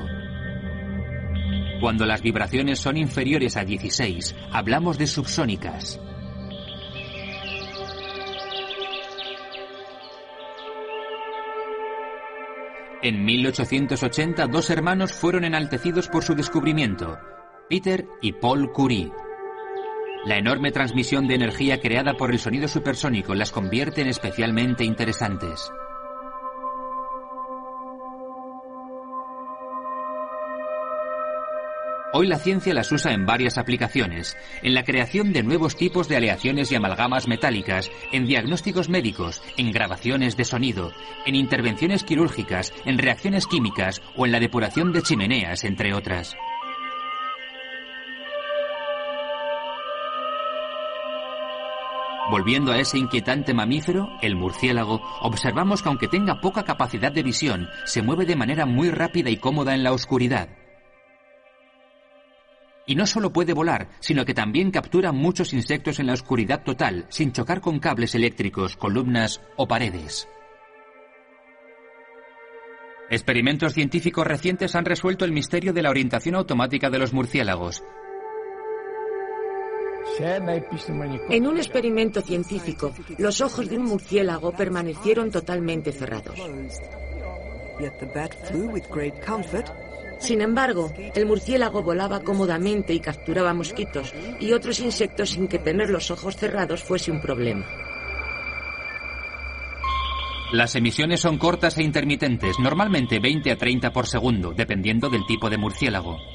Cuando 1.81 2.05
las 2.05 2.21
vibraciones 2.21 2.79
son 2.81 2.99
inferiores 2.99 3.57
a 3.57 3.65
16, 3.65 4.37
hablamos 4.53 4.99
de 4.99 5.07
subsónicas. 5.07 5.99
En 13.03 13.25
1880, 13.25 14.47
dos 14.49 14.69
hermanos 14.69 15.13
fueron 15.13 15.45
enaltecidos 15.45 16.09
por 16.09 16.25
su 16.25 16.35
descubrimiento, 16.35 17.19
Peter 17.71 18.07
y 18.21 18.33
Paul 18.33 18.71
Curie. 18.73 19.11
La 20.27 20.39
enorme 20.39 20.73
transmisión 20.73 21.27
de 21.27 21.35
energía 21.35 21.81
creada 21.81 22.15
por 22.15 22.31
el 22.31 22.39
sonido 22.39 22.67
supersónico 22.67 23.35
las 23.35 23.53
convierte 23.53 24.01
en 24.01 24.09
especialmente 24.09 24.83
interesantes. 24.83 25.71
Hoy 32.15 32.27
la 32.27 32.39
ciencia 32.39 32.73
las 32.73 32.91
usa 32.91 33.13
en 33.13 33.27
varias 33.27 33.59
aplicaciones, 33.59 34.37
en 34.63 34.73
la 34.73 34.85
creación 34.85 35.35
de 35.35 35.43
nuevos 35.43 35.77
tipos 35.77 36.09
de 36.09 36.17
aleaciones 36.17 36.73
y 36.73 36.77
amalgamas 36.77 37.29
metálicas, 37.29 37.91
en 38.13 38.25
diagnósticos 38.25 38.89
médicos, 38.89 39.43
en 39.59 39.73
grabaciones 39.73 40.39
de 40.39 40.45
sonido, 40.45 40.93
en 41.27 41.35
intervenciones 41.35 42.03
quirúrgicas, 42.03 42.73
en 42.87 42.97
reacciones 42.97 43.47
químicas 43.47 44.01
o 44.17 44.25
en 44.25 44.33
la 44.33 44.41
depuración 44.41 44.93
de 44.93 45.03
chimeneas, 45.03 45.65
entre 45.65 45.93
otras. 45.93 46.35
Volviendo 52.35 52.73
a 52.73 52.81
ese 52.81 52.99
inquietante 52.99 53.55
mamífero, 53.55 54.09
el 54.21 54.35
murciélago, 54.35 55.01
observamos 55.21 55.83
que 55.83 55.89
aunque 55.89 56.09
tenga 56.09 56.41
poca 56.41 56.65
capacidad 56.65 57.13
de 57.13 57.23
visión, 57.23 57.69
se 57.85 58.03
mueve 58.03 58.27
de 58.27 58.35
manera 58.35 58.67
muy 58.67 58.91
rápida 58.91 59.31
y 59.31 59.37
cómoda 59.37 59.73
en 59.73 59.85
la 59.85 59.93
oscuridad. 59.93 60.49
Y 62.89 62.97
no 62.97 63.07
solo 63.07 63.33
puede 63.33 63.53
volar, 63.53 63.89
sino 64.01 64.25
que 64.25 64.35
también 64.35 64.73
captura 64.73 65.13
muchos 65.13 65.53
insectos 65.53 66.01
en 66.01 66.09
la 66.09 66.15
oscuridad 66.15 66.65
total, 66.65 67.07
sin 67.09 67.31
chocar 67.31 67.61
con 67.61 67.79
cables 67.79 68.17
eléctricos, 68.17 68.77
columnas 68.77 69.41
o 69.55 69.69
paredes. 69.69 70.29
Experimentos 73.11 73.75
científicos 73.75 74.27
recientes 74.27 74.75
han 74.75 74.87
resuelto 74.87 75.25
el 75.25 75.31
misterio 75.31 75.73
de 75.73 75.83
la 75.83 75.91
orientación 75.91 76.35
automática 76.35 76.91
de 76.91 76.99
los 76.99 77.13
murciélagos. 77.13 77.85
En 81.31 81.47
un 81.47 81.57
experimento 81.57 82.21
científico, 82.23 82.93
los 83.19 83.41
ojos 83.41 83.69
de 83.69 83.79
un 83.79 83.85
murciélago 83.85 84.53
permanecieron 84.53 85.31
totalmente 85.31 85.93
cerrados. 85.93 86.39
Sin 90.19 90.41
embargo, 90.41 90.93
el 91.15 91.27
murciélago 91.27 91.83
volaba 91.83 92.21
cómodamente 92.21 92.95
y 92.95 93.01
capturaba 93.01 93.53
mosquitos 93.53 94.15
y 94.41 94.53
otros 94.53 94.81
insectos 94.81 95.31
sin 95.31 95.49
que 95.49 95.59
tener 95.59 95.91
los 95.91 96.11
ojos 96.11 96.37
cerrados 96.37 96.83
fuese 96.83 97.11
un 97.11 97.21
problema. 97.21 97.67
Las 100.53 100.77
emisiones 100.77 101.21
son 101.21 101.37
cortas 101.37 101.79
e 101.79 101.83
intermitentes, 101.83 102.61
normalmente 102.61 103.19
20 103.19 103.51
a 103.51 103.57
30 103.57 103.93
por 103.93 104.07
segundo, 104.07 104.53
dependiendo 104.53 105.11
del 105.11 105.27
tipo 105.27 105.51
de 105.51 105.59
murciélago. 105.59 106.34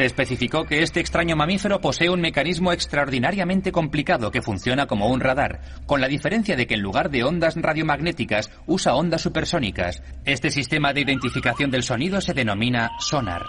Se 0.00 0.06
especificó 0.06 0.64
que 0.64 0.82
este 0.82 0.98
extraño 0.98 1.36
mamífero 1.36 1.82
posee 1.82 2.08
un 2.08 2.22
mecanismo 2.22 2.72
extraordinariamente 2.72 3.70
complicado 3.70 4.30
que 4.30 4.40
funciona 4.40 4.86
como 4.86 5.08
un 5.08 5.20
radar, 5.20 5.60
con 5.84 6.00
la 6.00 6.08
diferencia 6.08 6.56
de 6.56 6.66
que 6.66 6.72
en 6.72 6.80
lugar 6.80 7.10
de 7.10 7.22
ondas 7.22 7.54
radiomagnéticas 7.54 8.50
usa 8.64 8.94
ondas 8.94 9.20
supersónicas. 9.20 10.02
Este 10.24 10.50
sistema 10.50 10.94
de 10.94 11.02
identificación 11.02 11.70
del 11.70 11.82
sonido 11.82 12.22
se 12.22 12.32
denomina 12.32 12.92
sonar. 12.98 13.44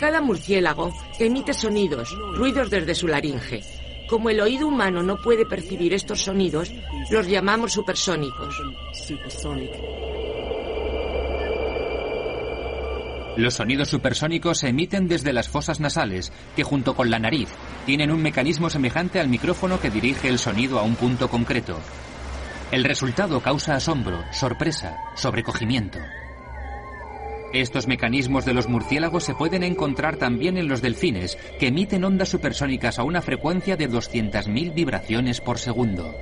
Cada 0.00 0.22
murciélago 0.22 0.90
emite 1.18 1.52
sonidos, 1.52 2.16
ruidos 2.32 2.70
desde 2.70 2.94
su 2.94 3.08
laringe. 3.08 3.60
Como 4.08 4.30
el 4.30 4.40
oído 4.40 4.66
humano 4.66 5.02
no 5.02 5.16
puede 5.16 5.44
percibir 5.44 5.92
estos 5.92 6.22
sonidos, 6.22 6.72
los 7.10 7.26
llamamos 7.26 7.72
supersónicos. 7.72 8.56
Los 13.36 13.54
sonidos 13.54 13.88
supersónicos 13.88 14.58
se 14.58 14.68
emiten 14.68 15.06
desde 15.06 15.32
las 15.32 15.48
fosas 15.48 15.78
nasales, 15.78 16.32
que 16.56 16.64
junto 16.64 16.96
con 16.96 17.10
la 17.10 17.18
nariz 17.18 17.48
tienen 17.86 18.10
un 18.10 18.22
mecanismo 18.22 18.70
semejante 18.70 19.20
al 19.20 19.28
micrófono 19.28 19.78
que 19.78 19.90
dirige 19.90 20.28
el 20.28 20.38
sonido 20.38 20.78
a 20.78 20.82
un 20.82 20.96
punto 20.96 21.28
concreto. 21.28 21.78
El 22.72 22.84
resultado 22.84 23.40
causa 23.40 23.76
asombro, 23.76 24.24
sorpresa, 24.32 24.96
sobrecogimiento. 25.14 25.98
Estos 27.52 27.86
mecanismos 27.86 28.44
de 28.44 28.52
los 28.52 28.68
murciélagos 28.68 29.24
se 29.24 29.34
pueden 29.34 29.62
encontrar 29.62 30.16
también 30.16 30.58
en 30.58 30.68
los 30.68 30.82
delfines, 30.82 31.38
que 31.58 31.68
emiten 31.68 32.04
ondas 32.04 32.28
supersónicas 32.28 32.98
a 32.98 33.04
una 33.04 33.22
frecuencia 33.22 33.76
de 33.76 33.88
200.000 33.88 34.74
vibraciones 34.74 35.40
por 35.40 35.58
segundo. 35.58 36.14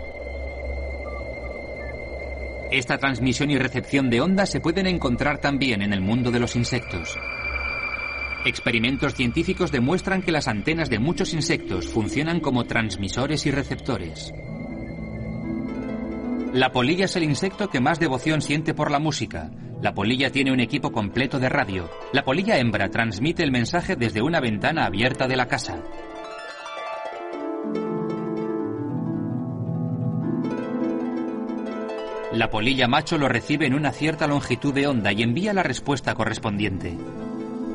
Esta 2.70 2.98
transmisión 2.98 3.50
y 3.50 3.58
recepción 3.58 4.08
de 4.08 4.20
ondas 4.20 4.50
se 4.50 4.60
pueden 4.60 4.86
encontrar 4.86 5.38
también 5.38 5.82
en 5.82 5.92
el 5.92 6.00
mundo 6.00 6.30
de 6.30 6.40
los 6.40 6.54
insectos. 6.54 7.16
Experimentos 8.44 9.14
científicos 9.14 9.72
demuestran 9.72 10.22
que 10.22 10.30
las 10.30 10.46
antenas 10.46 10.88
de 10.88 11.00
muchos 11.00 11.34
insectos 11.34 11.88
funcionan 11.88 12.38
como 12.38 12.64
transmisores 12.64 13.46
y 13.46 13.50
receptores. 13.50 14.32
La 16.52 16.70
polilla 16.70 17.06
es 17.06 17.16
el 17.16 17.24
insecto 17.24 17.68
que 17.68 17.80
más 17.80 17.98
devoción 17.98 18.40
siente 18.40 18.72
por 18.72 18.92
la 18.92 19.00
música. 19.00 19.50
La 19.82 19.92
polilla 19.92 20.30
tiene 20.30 20.52
un 20.52 20.60
equipo 20.60 20.90
completo 20.90 21.38
de 21.38 21.50
radio. 21.50 21.90
La 22.12 22.24
polilla 22.24 22.58
hembra 22.58 22.88
transmite 22.88 23.42
el 23.42 23.52
mensaje 23.52 23.94
desde 23.94 24.22
una 24.22 24.40
ventana 24.40 24.86
abierta 24.86 25.28
de 25.28 25.36
la 25.36 25.46
casa. 25.46 25.82
La 32.32 32.50
polilla 32.50 32.88
macho 32.88 33.18
lo 33.18 33.28
recibe 33.28 33.66
en 33.66 33.74
una 33.74 33.92
cierta 33.92 34.26
longitud 34.26 34.72
de 34.72 34.86
onda 34.86 35.12
y 35.12 35.22
envía 35.22 35.52
la 35.52 35.62
respuesta 35.62 36.14
correspondiente. 36.14 36.96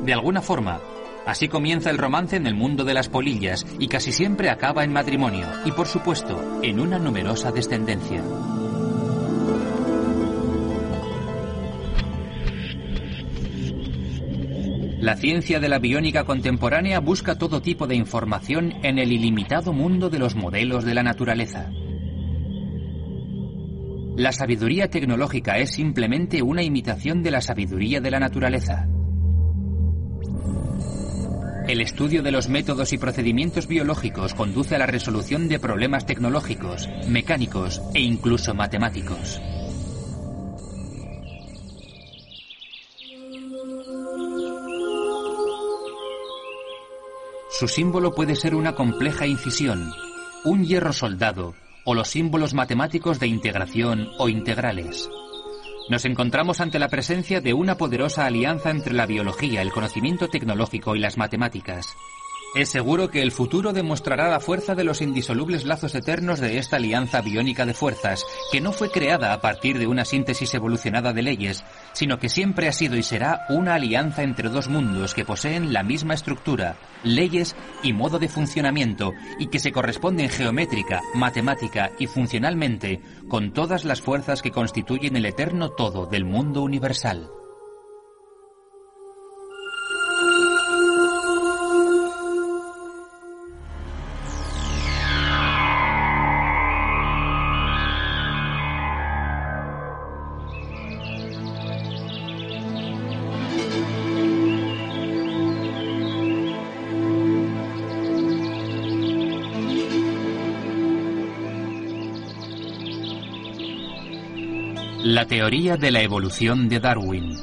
De 0.04 0.12
alguna 0.12 0.42
forma, 0.42 0.80
así 1.24 1.48
comienza 1.48 1.90
el 1.90 1.98
romance 1.98 2.34
en 2.36 2.48
el 2.48 2.54
mundo 2.54 2.84
de 2.84 2.94
las 2.94 3.08
polillas 3.08 3.64
y 3.78 3.86
casi 3.86 4.12
siempre 4.12 4.50
acaba 4.50 4.82
en 4.82 4.92
matrimonio 4.92 5.46
y 5.64 5.70
por 5.70 5.86
supuesto 5.86 6.60
en 6.62 6.80
una 6.80 6.98
numerosa 6.98 7.52
descendencia. 7.52 8.22
La 15.02 15.16
ciencia 15.16 15.58
de 15.58 15.68
la 15.68 15.80
biónica 15.80 16.22
contemporánea 16.22 17.00
busca 17.00 17.36
todo 17.36 17.60
tipo 17.60 17.88
de 17.88 17.96
información 17.96 18.72
en 18.84 19.00
el 19.00 19.12
ilimitado 19.12 19.72
mundo 19.72 20.10
de 20.10 20.20
los 20.20 20.36
modelos 20.36 20.84
de 20.84 20.94
la 20.94 21.02
naturaleza. 21.02 21.72
La 24.16 24.30
sabiduría 24.30 24.88
tecnológica 24.88 25.58
es 25.58 25.72
simplemente 25.72 26.40
una 26.40 26.62
imitación 26.62 27.24
de 27.24 27.32
la 27.32 27.40
sabiduría 27.40 28.00
de 28.00 28.12
la 28.12 28.20
naturaleza. 28.20 28.86
El 31.66 31.80
estudio 31.80 32.22
de 32.22 32.30
los 32.30 32.48
métodos 32.48 32.92
y 32.92 32.98
procedimientos 32.98 33.66
biológicos 33.66 34.34
conduce 34.34 34.76
a 34.76 34.78
la 34.78 34.86
resolución 34.86 35.48
de 35.48 35.58
problemas 35.58 36.06
tecnológicos, 36.06 36.88
mecánicos 37.08 37.82
e 37.92 38.02
incluso 38.02 38.54
matemáticos. 38.54 39.42
Su 47.62 47.68
símbolo 47.68 48.12
puede 48.12 48.34
ser 48.34 48.56
una 48.56 48.74
compleja 48.74 49.24
incisión, 49.24 49.92
un 50.42 50.64
hierro 50.64 50.92
soldado 50.92 51.54
o 51.84 51.94
los 51.94 52.08
símbolos 52.08 52.54
matemáticos 52.54 53.20
de 53.20 53.28
integración 53.28 54.08
o 54.18 54.28
integrales. 54.28 55.08
Nos 55.88 56.04
encontramos 56.04 56.60
ante 56.60 56.80
la 56.80 56.88
presencia 56.88 57.40
de 57.40 57.54
una 57.54 57.76
poderosa 57.76 58.26
alianza 58.26 58.70
entre 58.70 58.94
la 58.94 59.06
biología, 59.06 59.62
el 59.62 59.70
conocimiento 59.70 60.26
tecnológico 60.26 60.96
y 60.96 60.98
las 60.98 61.16
matemáticas. 61.16 61.86
Es 62.54 62.68
seguro 62.68 63.08
que 63.08 63.22
el 63.22 63.32
futuro 63.32 63.72
demostrará 63.72 64.28
la 64.28 64.38
fuerza 64.38 64.74
de 64.74 64.84
los 64.84 65.00
indisolubles 65.00 65.64
lazos 65.64 65.94
eternos 65.94 66.38
de 66.38 66.58
esta 66.58 66.76
alianza 66.76 67.22
biónica 67.22 67.64
de 67.64 67.72
fuerzas, 67.72 68.26
que 68.50 68.60
no 68.60 68.72
fue 68.72 68.90
creada 68.90 69.32
a 69.32 69.40
partir 69.40 69.78
de 69.78 69.86
una 69.86 70.04
síntesis 70.04 70.52
evolucionada 70.52 71.14
de 71.14 71.22
leyes, 71.22 71.64
sino 71.94 72.18
que 72.18 72.28
siempre 72.28 72.68
ha 72.68 72.72
sido 72.72 72.96
y 72.98 73.02
será 73.02 73.46
una 73.48 73.76
alianza 73.76 74.22
entre 74.22 74.50
dos 74.50 74.68
mundos 74.68 75.14
que 75.14 75.24
poseen 75.24 75.72
la 75.72 75.82
misma 75.82 76.12
estructura, 76.12 76.76
leyes 77.04 77.56
y 77.82 77.94
modo 77.94 78.18
de 78.18 78.28
funcionamiento, 78.28 79.14
y 79.38 79.46
que 79.46 79.58
se 79.58 79.72
corresponden 79.72 80.28
geométrica, 80.28 81.00
matemática 81.14 81.92
y 81.98 82.06
funcionalmente 82.06 83.00
con 83.28 83.54
todas 83.54 83.86
las 83.86 84.02
fuerzas 84.02 84.42
que 84.42 84.50
constituyen 84.50 85.16
el 85.16 85.24
eterno 85.24 85.70
todo 85.70 86.04
del 86.04 86.26
mundo 86.26 86.60
universal. 86.60 87.30
Teoría 115.32 115.78
de 115.78 115.90
la 115.90 116.02
evolución 116.02 116.68
de 116.68 116.78
Darwin. 116.78 117.34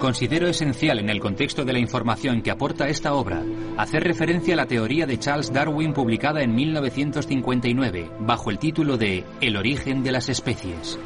Considero 0.00 0.48
esencial 0.48 0.98
en 0.98 1.08
el 1.08 1.20
contexto 1.20 1.64
de 1.64 1.72
la 1.72 1.78
información 1.78 2.42
que 2.42 2.50
aporta 2.50 2.88
esta 2.88 3.14
obra 3.14 3.44
hacer 3.76 4.02
referencia 4.02 4.54
a 4.54 4.56
la 4.56 4.66
teoría 4.66 5.06
de 5.06 5.20
Charles 5.20 5.52
Darwin 5.52 5.92
publicada 5.92 6.42
en 6.42 6.52
1959 6.56 8.10
bajo 8.18 8.50
el 8.50 8.58
título 8.58 8.96
de 8.96 9.22
El 9.40 9.56
origen 9.56 10.02
de 10.02 10.10
las 10.10 10.28
especies. 10.28 10.98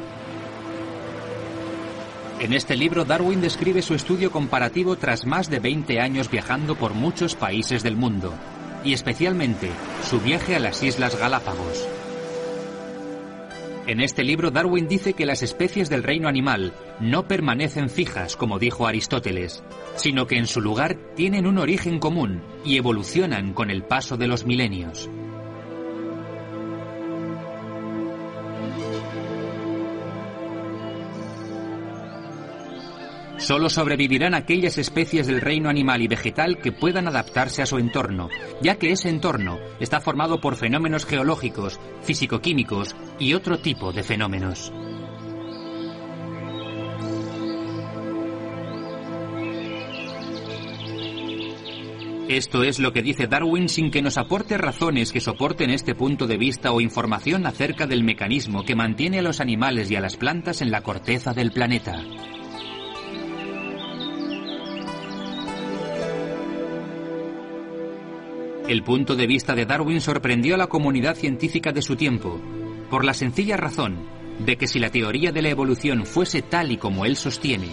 En 2.39 2.51
este 2.53 2.75
libro 2.75 3.05
Darwin 3.05 3.41
describe 3.41 3.83
su 3.83 3.93
estudio 3.93 4.31
comparativo 4.31 4.95
tras 4.95 5.27
más 5.27 5.51
de 5.51 5.59
20 5.59 5.99
años 5.99 6.31
viajando 6.31 6.73
por 6.73 6.95
muchos 6.95 7.35
países 7.35 7.83
del 7.83 7.95
mundo 7.95 8.33
y 8.83 8.93
especialmente 8.93 9.69
su 10.03 10.19
viaje 10.19 10.55
a 10.55 10.59
las 10.59 10.81
Islas 10.83 11.17
Galápagos. 11.17 11.87
En 13.87 13.99
este 13.99 14.23
libro 14.23 14.51
Darwin 14.51 14.87
dice 14.87 15.13
que 15.13 15.25
las 15.25 15.41
especies 15.41 15.89
del 15.89 16.03
reino 16.03 16.29
animal 16.29 16.73
no 16.99 17.27
permanecen 17.27 17.89
fijas, 17.89 18.35
como 18.35 18.59
dijo 18.59 18.85
Aristóteles, 18.85 19.63
sino 19.95 20.27
que 20.27 20.37
en 20.37 20.47
su 20.47 20.61
lugar 20.61 20.97
tienen 21.15 21.47
un 21.47 21.57
origen 21.57 21.99
común 21.99 22.41
y 22.63 22.77
evolucionan 22.77 23.53
con 23.53 23.71
el 23.71 23.83
paso 23.83 24.17
de 24.17 24.27
los 24.27 24.45
milenios. 24.45 25.09
Solo 33.41 33.69
sobrevivirán 33.69 34.35
aquellas 34.35 34.77
especies 34.77 35.25
del 35.25 35.41
reino 35.41 35.67
animal 35.67 36.03
y 36.03 36.07
vegetal 36.07 36.59
que 36.59 36.71
puedan 36.71 37.07
adaptarse 37.07 37.63
a 37.63 37.65
su 37.65 37.79
entorno, 37.79 38.29
ya 38.61 38.75
que 38.75 38.91
ese 38.91 39.09
entorno 39.09 39.57
está 39.79 39.99
formado 39.99 40.39
por 40.39 40.55
fenómenos 40.55 41.07
geológicos, 41.07 41.79
físico-químicos 42.03 42.95
y 43.17 43.33
otro 43.33 43.57
tipo 43.57 43.91
de 43.93 44.03
fenómenos. 44.03 44.71
Esto 52.29 52.63
es 52.63 52.79
lo 52.79 52.93
que 52.93 53.01
dice 53.01 53.25
Darwin 53.25 53.69
sin 53.69 53.89
que 53.89 54.03
nos 54.03 54.19
aporte 54.19 54.59
razones 54.59 55.11
que 55.11 55.19
soporten 55.19 55.71
este 55.71 55.95
punto 55.95 56.27
de 56.27 56.37
vista 56.37 56.71
o 56.71 56.79
información 56.79 57.47
acerca 57.47 57.87
del 57.87 58.03
mecanismo 58.03 58.63
que 58.63 58.75
mantiene 58.75 59.17
a 59.17 59.23
los 59.23 59.41
animales 59.41 59.89
y 59.89 59.95
a 59.95 59.99
las 59.99 60.15
plantas 60.15 60.61
en 60.61 60.69
la 60.69 60.81
corteza 60.81 61.33
del 61.33 61.51
planeta. 61.51 62.03
El 68.71 68.83
punto 68.83 69.17
de 69.17 69.27
vista 69.27 69.53
de 69.53 69.65
Darwin 69.65 69.99
sorprendió 69.99 70.55
a 70.55 70.57
la 70.57 70.67
comunidad 70.67 71.17
científica 71.17 71.73
de 71.73 71.81
su 71.81 71.97
tiempo, 71.97 72.39
por 72.89 73.03
la 73.03 73.13
sencilla 73.13 73.57
razón 73.57 73.97
de 74.39 74.55
que 74.55 74.65
si 74.65 74.79
la 74.79 74.89
teoría 74.89 75.33
de 75.33 75.41
la 75.41 75.49
evolución 75.49 76.05
fuese 76.05 76.41
tal 76.41 76.71
y 76.71 76.77
como 76.77 77.03
él 77.03 77.17
sostiene, 77.17 77.67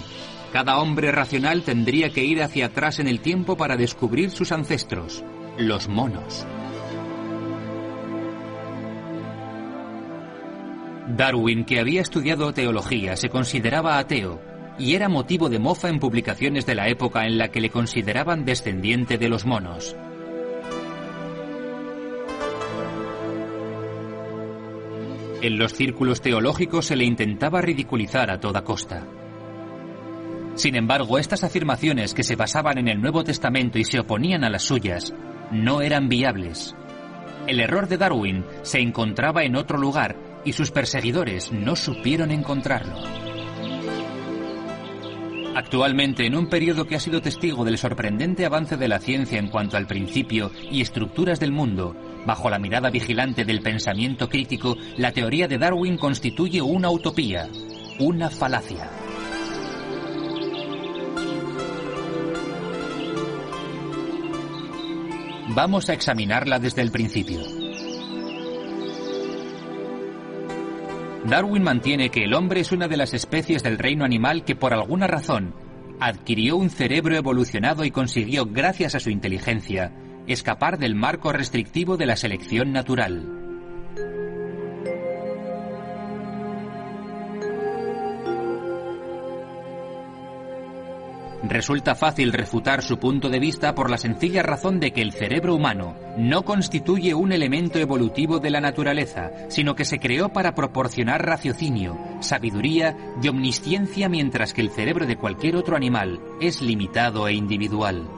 cada 0.52 0.80
hombre 0.80 1.12
racional 1.12 1.62
tendría 1.62 2.10
que 2.10 2.24
ir 2.24 2.42
hacia 2.42 2.66
atrás 2.66 2.98
en 2.98 3.06
el 3.06 3.20
tiempo 3.20 3.56
para 3.56 3.76
descubrir 3.76 4.32
sus 4.32 4.50
ancestros, 4.50 5.22
los 5.56 5.86
monos. 5.88 6.44
Darwin, 11.16 11.64
que 11.64 11.78
había 11.78 12.00
estudiado 12.00 12.52
teología, 12.52 13.14
se 13.14 13.28
consideraba 13.28 14.00
ateo 14.00 14.40
y 14.80 14.94
era 14.94 15.08
motivo 15.08 15.48
de 15.48 15.60
mofa 15.60 15.90
en 15.90 16.00
publicaciones 16.00 16.66
de 16.66 16.74
la 16.74 16.88
época 16.88 17.24
en 17.24 17.38
la 17.38 17.52
que 17.52 17.60
le 17.60 17.70
consideraban 17.70 18.44
descendiente 18.44 19.16
de 19.16 19.28
los 19.28 19.46
monos. 19.46 19.94
En 25.40 25.56
los 25.56 25.72
círculos 25.72 26.20
teológicos 26.20 26.86
se 26.86 26.96
le 26.96 27.04
intentaba 27.04 27.60
ridiculizar 27.60 28.30
a 28.30 28.40
toda 28.40 28.64
costa. 28.64 29.06
Sin 30.56 30.74
embargo, 30.74 31.18
estas 31.18 31.44
afirmaciones 31.44 32.12
que 32.12 32.24
se 32.24 32.34
basaban 32.34 32.78
en 32.78 32.88
el 32.88 33.00
Nuevo 33.00 33.22
Testamento 33.22 33.78
y 33.78 33.84
se 33.84 34.00
oponían 34.00 34.42
a 34.42 34.50
las 34.50 34.64
suyas, 34.64 35.14
no 35.52 35.80
eran 35.80 36.08
viables. 36.08 36.74
El 37.46 37.60
error 37.60 37.86
de 37.86 37.98
Darwin 37.98 38.44
se 38.62 38.80
encontraba 38.80 39.44
en 39.44 39.54
otro 39.54 39.78
lugar 39.78 40.16
y 40.44 40.54
sus 40.54 40.72
perseguidores 40.72 41.52
no 41.52 41.76
supieron 41.76 42.32
encontrarlo. 42.32 42.96
Actualmente, 45.54 46.26
en 46.26 46.36
un 46.36 46.48
periodo 46.48 46.84
que 46.84 46.96
ha 46.96 47.00
sido 47.00 47.22
testigo 47.22 47.64
del 47.64 47.78
sorprendente 47.78 48.44
avance 48.44 48.76
de 48.76 48.88
la 48.88 48.98
ciencia 48.98 49.38
en 49.38 49.48
cuanto 49.48 49.76
al 49.76 49.86
principio 49.86 50.50
y 50.70 50.80
estructuras 50.80 51.40
del 51.40 51.52
mundo, 51.52 51.96
Bajo 52.28 52.50
la 52.50 52.58
mirada 52.58 52.90
vigilante 52.90 53.46
del 53.46 53.62
pensamiento 53.62 54.28
crítico, 54.28 54.76
la 54.98 55.12
teoría 55.12 55.48
de 55.48 55.56
Darwin 55.56 55.96
constituye 55.96 56.60
una 56.60 56.90
utopía, 56.90 57.48
una 58.00 58.28
falacia. 58.28 58.90
Vamos 65.54 65.88
a 65.88 65.94
examinarla 65.94 66.58
desde 66.58 66.82
el 66.82 66.90
principio. 66.90 67.40
Darwin 71.24 71.62
mantiene 71.62 72.10
que 72.10 72.24
el 72.24 72.34
hombre 72.34 72.60
es 72.60 72.72
una 72.72 72.88
de 72.88 72.98
las 72.98 73.14
especies 73.14 73.62
del 73.62 73.78
reino 73.78 74.04
animal 74.04 74.44
que 74.44 74.54
por 74.54 74.74
alguna 74.74 75.06
razón 75.06 75.54
adquirió 75.98 76.58
un 76.58 76.68
cerebro 76.68 77.16
evolucionado 77.16 77.86
y 77.86 77.90
consiguió, 77.90 78.44
gracias 78.44 78.94
a 78.94 79.00
su 79.00 79.08
inteligencia, 79.08 79.94
escapar 80.28 80.78
del 80.78 80.94
marco 80.94 81.32
restrictivo 81.32 81.96
de 81.96 82.06
la 82.06 82.16
selección 82.16 82.72
natural. 82.72 83.38
Resulta 91.48 91.94
fácil 91.94 92.32
refutar 92.32 92.82
su 92.82 92.98
punto 92.98 93.30
de 93.30 93.38
vista 93.38 93.74
por 93.74 93.90
la 93.90 93.96
sencilla 93.96 94.42
razón 94.42 94.80
de 94.80 94.92
que 94.92 95.00
el 95.00 95.12
cerebro 95.12 95.54
humano 95.54 95.96
no 96.16 96.42
constituye 96.42 97.14
un 97.14 97.32
elemento 97.32 97.78
evolutivo 97.78 98.38
de 98.38 98.50
la 98.50 98.60
naturaleza, 98.60 99.30
sino 99.48 99.74
que 99.74 99.84
se 99.84 99.98
creó 99.98 100.28
para 100.30 100.54
proporcionar 100.54 101.24
raciocinio, 101.24 101.96
sabiduría 102.20 102.96
y 103.22 103.28
omnisciencia 103.28 104.08
mientras 104.08 104.52
que 104.52 104.60
el 104.60 104.70
cerebro 104.70 105.06
de 105.06 105.16
cualquier 105.16 105.56
otro 105.56 105.76
animal 105.76 106.20
es 106.40 106.60
limitado 106.60 107.28
e 107.28 107.34
individual. 107.34 108.17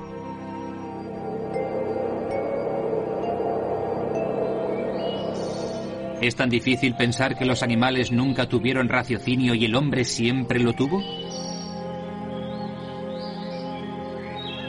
¿Es 6.21 6.37
tan 6.37 6.51
difícil 6.51 6.95
pensar 6.95 7.37
que 7.37 7.47
los 7.47 7.63
animales 7.63 8.13
nunca 8.13 8.47
tuvieron 8.47 8.91
raciocinio 8.91 9.55
y 9.55 9.65
el 9.65 9.75
hombre 9.75 10.05
siempre 10.05 10.61
lo 10.61 10.75
tuvo? 10.75 11.03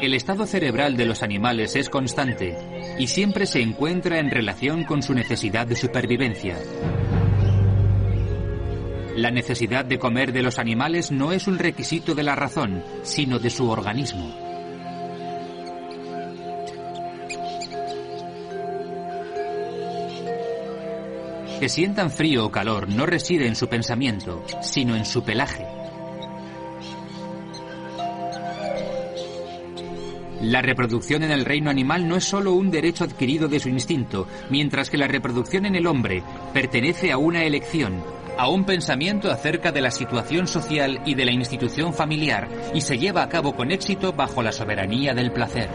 El 0.01 0.13
estado 0.13 0.47
cerebral 0.47 0.95
de 0.95 1.05
los 1.05 1.21
animales 1.23 1.75
es 1.75 1.89
constante 1.89 2.57
y 2.97 3.07
siempre 3.07 3.45
se 3.45 3.61
encuentra 3.61 4.19
en 4.19 4.31
relación 4.31 4.85
con 4.85 5.03
su 5.03 5.13
necesidad 5.13 5.67
de 5.67 5.75
supervivencia. 5.75 6.57
La 9.17 9.29
necesidad 9.29 9.83
de 9.83 9.99
comer 9.99 10.31
de 10.31 10.43
los 10.43 10.57
animales 10.57 11.11
no 11.11 11.33
es 11.33 11.47
un 11.47 11.59
requisito 11.59 12.15
de 12.15 12.23
la 12.23 12.33
razón, 12.33 12.81
sino 13.03 13.39
de 13.39 13.49
su 13.49 13.69
organismo. 13.69 14.50
Que 21.62 21.69
sientan 21.69 22.10
frío 22.10 22.47
o 22.47 22.52
calor 22.52 22.89
no 22.89 23.06
reside 23.06 23.45
en 23.45 23.56
su 23.56 23.67
pensamiento, 23.67 24.43
sino 24.63 24.95
en 24.95 25.06
su 25.06 25.24
pelaje. 25.24 25.63
La 30.41 30.63
reproducción 30.63 31.21
en 31.21 31.30
el 31.30 31.45
reino 31.45 31.69
animal 31.69 32.08
no 32.08 32.15
es 32.15 32.24
solo 32.24 32.54
un 32.54 32.71
derecho 32.71 33.04
adquirido 33.04 33.47
de 33.47 33.60
su 33.60 33.69
instinto, 33.69 34.28
mientras 34.50 34.89
que 34.89 34.97
la 34.97 35.08
reproducción 35.08 35.67
en 35.67 35.76
el 35.76 35.86
hombre 35.86 36.24
pertenece 36.52 37.12
a 37.12 37.19
una 37.19 37.43
elección, 37.43 38.04
a 38.39 38.50
un 38.50 38.65
pensamiento 38.65 39.30
acerca 39.30 39.71
de 39.71 39.82
la 39.82 39.91
situación 39.91 40.47
social 40.47 41.00
y 41.06 41.13
de 41.13 41.26
la 41.26 41.32
institución 41.32 41.93
familiar, 41.93 42.50
y 42.74 42.82
se 42.82 42.97
lleva 42.97 43.21
a 43.21 43.30
cabo 43.30 43.56
con 43.56 43.69
éxito 43.69 44.13
bajo 44.13 44.41
la 44.41 44.52
soberanía 44.52 45.13
del 45.13 45.32
placer. 45.32 45.69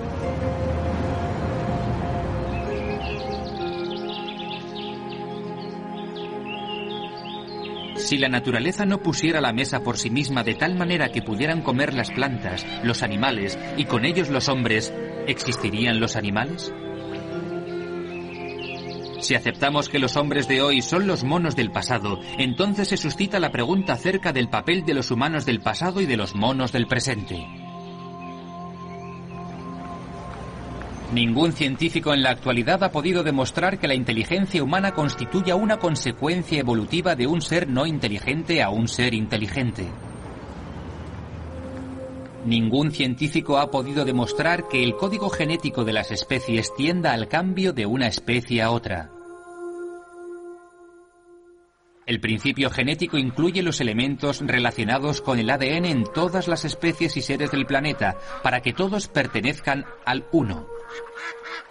Si 8.07 8.19
la 8.19 8.29
naturaleza 8.29 8.87
no 8.87 8.99
pusiera 8.99 9.40
la 9.40 9.53
mesa 9.53 9.81
por 9.81 9.99
sí 9.99 10.11
misma 10.11 10.45
de 10.45 10.55
tal 10.55 10.77
manera 10.77 11.09
que 11.09 11.23
pudieran 11.23 11.61
comer 11.61 11.92
las 11.92 12.12
plantas, 12.12 12.64
los 12.85 13.03
animales 13.03 13.59
y 13.77 13.87
con 13.87 14.05
ellos 14.05 14.29
los 14.29 14.49
hombres, 14.49 14.95
¿existirían 15.27 15.99
los 15.99 16.14
animales? 16.14 16.73
Si 19.19 19.35
aceptamos 19.35 19.88
que 19.88 19.99
los 19.99 20.16
hombres 20.16 20.47
de 20.47 20.62
hoy 20.62 20.83
son 20.83 21.09
los 21.09 21.25
monos 21.25 21.57
del 21.57 21.73
pasado, 21.73 22.21
entonces 22.38 22.87
se 22.87 22.97
suscita 22.97 23.40
la 23.40 23.51
pregunta 23.51 23.95
acerca 23.95 24.33
del 24.33 24.49
papel 24.49 24.85
de 24.85 24.95
los 24.95 25.11
humanos 25.11 25.45
del 25.45 25.61
pasado 25.61 26.01
y 26.01 26.07
de 26.07 26.16
los 26.16 26.37
monos 26.37 26.71
del 26.71 26.87
presente. 26.87 27.45
Ningún 31.12 31.53
científico 31.53 32.12
en 32.12 32.23
la 32.23 32.31
actualidad 32.31 32.83
ha 32.83 32.90
podido 32.90 33.23
demostrar 33.23 33.79
que 33.79 33.87
la 33.87 33.95
inteligencia 33.95 34.62
humana 34.62 34.92
constituya 34.92 35.55
una 35.55 35.79
consecuencia 35.79 36.59
evolutiva 36.59 37.14
de 37.14 37.29
un 37.29 37.40
ser 37.40 37.69
no 37.69 37.87
inteligente 37.87 38.61
a 38.61 38.71
un 38.71 38.88
ser 38.88 39.14
inteligente. 39.14 39.87
Ningún 42.45 42.90
científico 42.90 43.59
ha 43.59 43.71
podido 43.71 44.05
demostrar 44.05 44.69
que 44.69 44.83
el 44.83 44.97
código 44.97 45.31
genético 45.31 45.85
de 45.85 45.92
las 45.92 46.11
especies 46.11 46.75
tienda 46.75 47.12
al 47.12 47.29
cambio 47.29 47.73
de 47.73 47.87
una 47.87 48.09
especie 48.09 48.62
a 48.62 48.71
otra. 48.71 49.11
El 52.05 52.21
principio 52.21 52.71
genético 52.71 53.19
incluye 53.19 53.62
los 53.62 53.81
elementos 53.81 54.40
relacionados 54.45 55.21
con 55.21 55.40
el 55.40 55.51
ADN 55.51 55.87
en 55.87 56.05
todas 56.05 56.47
las 56.47 56.64
especies 56.64 57.16
y 57.16 57.23
seres 57.23 57.51
del 57.51 57.66
planeta 57.66 58.16
para 58.45 58.61
que 58.61 58.73
todos 58.73 59.09
pertenezcan 59.09 59.85
al 60.05 60.25
uno. 60.31 60.75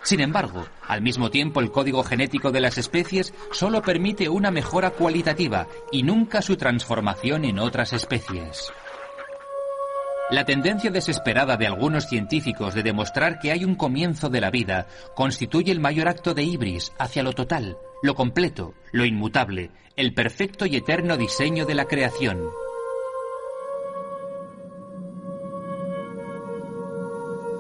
Sin 0.04 0.20
embargo, 0.20 0.66
al 0.88 1.02
mismo 1.02 1.32
tiempo 1.32 1.62
el 1.62 1.72
código 1.72 2.04
genético 2.04 2.52
de 2.52 2.62
las 2.62 2.78
especies 2.78 3.34
solo 3.52 3.82
permite 3.82 4.30
una 4.30 4.52
mejora 4.52 4.92
cualitativa 4.92 5.68
y 5.92 6.04
nunca 6.04 6.42
su 6.44 6.58
transformación 6.58 7.44
en 7.44 7.58
otras 7.58 7.92
especies. 7.92 8.72
La 10.32 10.44
tendencia 10.44 10.90
desesperada 10.90 11.56
de 11.56 11.68
algunos 11.68 12.08
científicos 12.08 12.74
de 12.74 12.82
demostrar 12.82 13.40
que 13.40 13.52
hay 13.52 13.64
un 13.64 13.76
comienzo 13.76 14.28
de 14.30 14.42
la 14.42 14.50
vida 14.50 14.88
constituye 15.16 15.72
el 15.72 15.80
mayor 15.80 16.08
acto 16.08 16.34
de 16.34 16.44
ibris 16.44 16.94
hacia 16.98 17.22
lo 17.22 17.34
total, 17.34 17.78
lo 18.02 18.16
completo, 18.16 18.74
lo 18.92 19.06
inmutable, 19.06 19.70
el 19.96 20.14
perfecto 20.14 20.66
y 20.66 20.76
eterno 20.76 21.16
diseño 21.18 21.66
de 21.66 21.76
la 21.76 21.86
creación. 21.86 22.42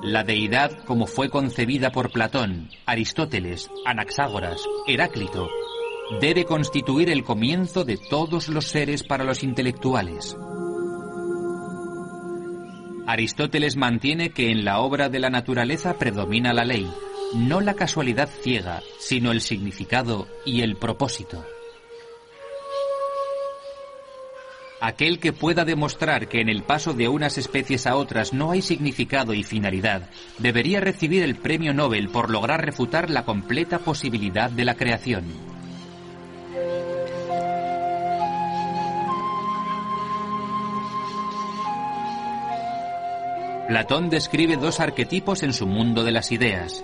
La 0.06 0.24
deidad 0.24 0.84
como 0.86 1.08
fue 1.08 1.32
concebida 1.32 1.92
por 1.92 2.12
Platón, 2.12 2.70
Aristóteles, 2.86 3.72
Anaxágoras, 3.88 4.62
Heráclito, 4.86 5.50
debe 6.22 6.46
constituir 6.46 7.10
el 7.10 7.24
comienzo 7.24 7.84
de 7.86 7.98
todos 7.98 8.48
los 8.50 8.66
seres 8.66 9.02
para 9.02 9.24
los 9.24 9.42
intelectuales. 9.42 10.38
Aristóteles 13.08 13.78
mantiene 13.78 14.30
que 14.30 14.52
en 14.52 14.64
la 14.64 14.78
obra 14.78 15.10
de 15.10 15.20
la 15.20 15.32
naturaleza 15.32 15.98
predomina 15.98 16.54
la 16.54 16.66
ley, 16.66 16.88
no 17.34 17.60
la 17.60 17.74
casualidad 17.74 18.30
ciega, 18.30 18.84
sino 19.00 19.32
el 19.32 19.42
significado 19.42 20.28
y 20.46 20.62
el 20.62 20.76
propósito. 20.76 21.44
Aquel 24.82 25.20
que 25.20 25.32
pueda 25.32 25.64
demostrar 25.64 26.28
que 26.28 26.42
en 26.42 26.50
el 26.50 26.64
paso 26.64 26.94
de 26.94 27.08
unas 27.08 27.38
especies 27.38 27.88
a 27.88 27.96
otras 27.96 28.34
no 28.34 28.52
hay 28.52 28.62
significado 28.62 29.34
y 29.34 29.44
finalidad, 29.44 30.10
debería 30.38 30.82
recibir 30.82 31.24
el 31.24 31.36
premio 31.36 31.74
Nobel 31.74 32.10
por 32.10 32.30
lograr 32.30 32.66
refutar 32.66 33.10
la 33.10 33.24
completa 33.24 33.80
posibilidad 33.80 34.50
de 34.50 34.66
la 34.66 34.76
creación. 34.76 35.24
Platón 43.68 44.10
describe 44.10 44.58
dos 44.58 44.80
arquetipos 44.80 45.42
en 45.42 45.54
su 45.54 45.66
mundo 45.66 46.04
de 46.04 46.12
las 46.12 46.32
ideas. 46.32 46.84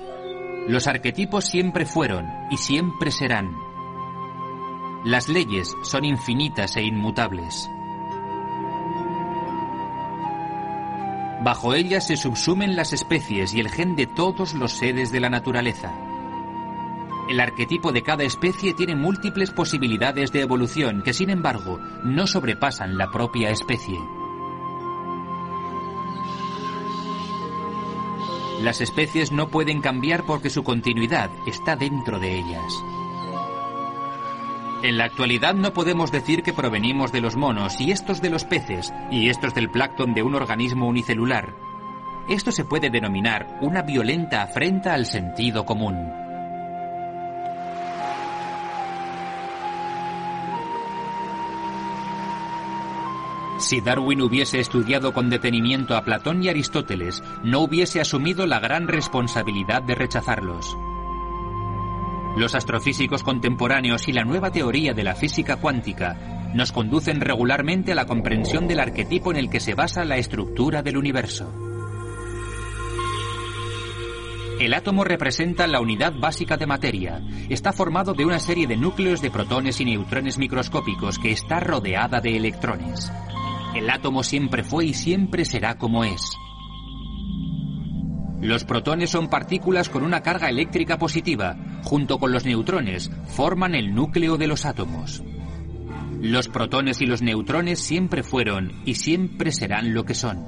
Los 0.67 0.87
arquetipos 0.87 1.45
siempre 1.45 1.85
fueron 1.85 2.25
y 2.49 2.57
siempre 2.57 3.11
serán. 3.11 3.51
Las 5.03 5.29
leyes 5.29 5.75
son 5.83 6.05
infinitas 6.05 6.77
e 6.77 6.83
inmutables. 6.83 7.69
Bajo 11.43 11.73
ellas 11.73 12.05
se 12.05 12.17
subsumen 12.17 12.75
las 12.75 12.93
especies 12.93 13.55
y 13.55 13.59
el 13.59 13.69
gen 13.69 13.95
de 13.95 14.05
todos 14.05 14.53
los 14.53 14.73
seres 14.73 15.11
de 15.11 15.19
la 15.19 15.29
naturaleza. 15.29 15.91
El 17.27 17.39
arquetipo 17.39 17.91
de 17.91 18.03
cada 18.03 18.23
especie 18.23 18.75
tiene 18.75 18.95
múltiples 18.95 19.49
posibilidades 19.49 20.31
de 20.31 20.41
evolución 20.41 21.01
que, 21.01 21.13
sin 21.13 21.31
embargo, 21.31 21.79
no 22.03 22.27
sobrepasan 22.27 22.95
la 22.95 23.09
propia 23.09 23.49
especie. 23.49 23.97
Las 28.61 28.79
especies 28.79 29.31
no 29.31 29.47
pueden 29.47 29.81
cambiar 29.81 30.23
porque 30.27 30.51
su 30.51 30.63
continuidad 30.63 31.31
está 31.47 31.75
dentro 31.75 32.19
de 32.19 32.37
ellas. 32.37 32.83
En 34.83 34.97
la 34.97 35.05
actualidad 35.05 35.53
no 35.53 35.73
podemos 35.73 36.11
decir 36.11 36.41
que 36.41 36.53
provenimos 36.53 37.11
de 37.11 37.21
los 37.21 37.35
monos 37.35 37.79
y 37.79 37.91
estos 37.91 38.19
de 38.19 38.31
los 38.31 38.45
peces 38.45 38.91
y 39.11 39.29
estos 39.29 39.53
del 39.53 39.69
plancton 39.69 40.15
de 40.15 40.23
un 40.23 40.33
organismo 40.33 40.87
unicelular. 40.87 41.53
Esto 42.27 42.51
se 42.51 42.65
puede 42.65 42.89
denominar 42.89 43.59
una 43.61 43.83
violenta 43.83 44.41
afrenta 44.41 44.95
al 44.95 45.05
sentido 45.05 45.65
común. 45.65 46.11
Si 53.59 53.81
Darwin 53.81 54.21
hubiese 54.21 54.59
estudiado 54.59 55.13
con 55.13 55.29
detenimiento 55.29 55.95
a 55.95 56.03
Platón 56.03 56.43
y 56.43 56.49
Aristóteles, 56.49 57.21
no 57.43 57.59
hubiese 57.59 58.01
asumido 58.01 58.47
la 58.47 58.59
gran 58.59 58.87
responsabilidad 58.87 59.83
de 59.83 59.93
rechazarlos. 59.93 60.75
Los 62.37 62.55
astrofísicos 62.55 63.23
contemporáneos 63.23 64.07
y 64.07 64.13
la 64.13 64.23
nueva 64.23 64.51
teoría 64.51 64.93
de 64.93 65.03
la 65.03 65.15
física 65.15 65.57
cuántica 65.57 66.51
nos 66.53 66.71
conducen 66.71 67.21
regularmente 67.21 67.91
a 67.91 67.95
la 67.95 68.05
comprensión 68.05 68.67
del 68.67 68.79
arquetipo 68.79 69.31
en 69.31 69.37
el 69.37 69.49
que 69.49 69.59
se 69.59 69.73
basa 69.73 70.05
la 70.05 70.17
estructura 70.17 70.81
del 70.81 70.97
universo. 70.97 71.51
El 74.59 74.73
átomo 74.73 75.03
representa 75.03 75.65
la 75.65 75.81
unidad 75.81 76.13
básica 76.13 76.55
de 76.55 76.67
materia. 76.67 77.19
Está 77.49 77.73
formado 77.73 78.13
de 78.13 78.25
una 78.25 78.39
serie 78.39 78.67
de 78.67 78.77
núcleos 78.77 79.21
de 79.21 79.31
protones 79.31 79.81
y 79.81 79.85
neutrones 79.85 80.37
microscópicos 80.37 81.17
que 81.17 81.31
está 81.31 81.59
rodeada 81.59 82.21
de 82.21 82.37
electrones. 82.37 83.11
El 83.75 83.89
átomo 83.89 84.21
siempre 84.21 84.63
fue 84.63 84.85
y 84.85 84.93
siempre 84.93 85.45
será 85.45 85.77
como 85.77 86.03
es. 86.03 86.21
Los 88.41 88.63
protones 88.63 89.11
son 89.11 89.29
partículas 89.29 89.87
con 89.89 90.03
una 90.03 90.21
carga 90.21 90.49
eléctrica 90.49 90.97
positiva. 90.97 91.55
Junto 91.83 92.17
con 92.17 92.31
los 92.31 92.43
neutrones, 92.43 93.11
forman 93.27 93.75
el 93.75 93.93
núcleo 93.93 94.37
de 94.37 94.47
los 94.47 94.65
átomos. 94.65 95.21
Los 96.19 96.47
protones 96.47 97.01
y 97.01 97.05
los 97.05 97.21
neutrones 97.21 97.79
siempre 97.79 98.23
fueron 98.23 98.81
y 98.83 98.95
siempre 98.95 99.51
serán 99.51 99.93
lo 99.93 100.05
que 100.05 100.15
son. 100.15 100.43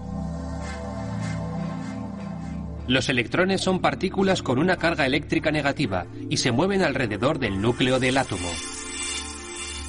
Los 2.88 3.10
electrones 3.10 3.62
son 3.62 3.80
partículas 3.80 4.42
con 4.42 4.60
una 4.60 4.76
carga 4.78 5.06
eléctrica 5.06 5.52
negativa 5.52 6.06
y 6.30 6.38
se 6.38 6.52
mueven 6.52 6.82
alrededor 6.82 7.38
del 7.38 7.62
núcleo 7.62 8.00
del 8.00 8.18
átomo. 8.18 8.50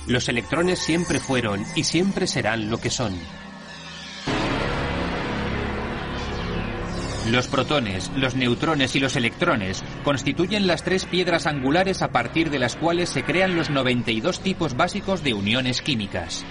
Los 0.07 0.29
electrones 0.29 0.79
siempre 0.79 1.19
fueron 1.21 1.65
y 1.75 1.85
siempre 1.85 2.27
serán 2.27 2.71
lo 2.71 2.79
que 2.79 2.91
son. 2.91 3.15
Los 7.31 7.49
protones, 7.49 8.11
los 8.17 8.35
neutrones 8.35 8.95
y 8.97 9.01
los 9.01 9.17
electrones 9.17 9.83
constituyen 10.05 10.67
las 10.67 10.83
tres 10.83 11.07
piedras 11.07 11.47
angulares 11.47 12.03
a 12.03 12.09
partir 12.09 12.51
de 12.51 12.59
las 12.59 12.77
cuales 12.77 13.09
se 13.09 13.25
crean 13.25 13.57
los 13.57 13.71
92 13.71 14.41
tipos 14.41 14.77
básicos 14.77 15.23
de 15.25 15.33
uniones 15.33 15.81
químicas. 15.81 16.45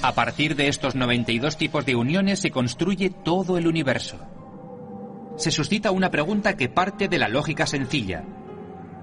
A 0.00 0.14
partir 0.14 0.56
de 0.56 0.68
estos 0.68 0.94
92 0.94 1.58
tipos 1.58 1.84
de 1.84 1.96
uniones 1.96 2.38
se 2.38 2.50
construye 2.50 3.10
todo 3.10 3.58
el 3.58 3.66
universo. 3.66 4.18
Se 5.36 5.50
suscita 5.50 5.90
una 5.90 6.10
pregunta 6.10 6.56
que 6.56 6.70
parte 6.70 7.08
de 7.08 7.18
la 7.18 7.28
lógica 7.28 7.66
sencilla. 7.66 8.24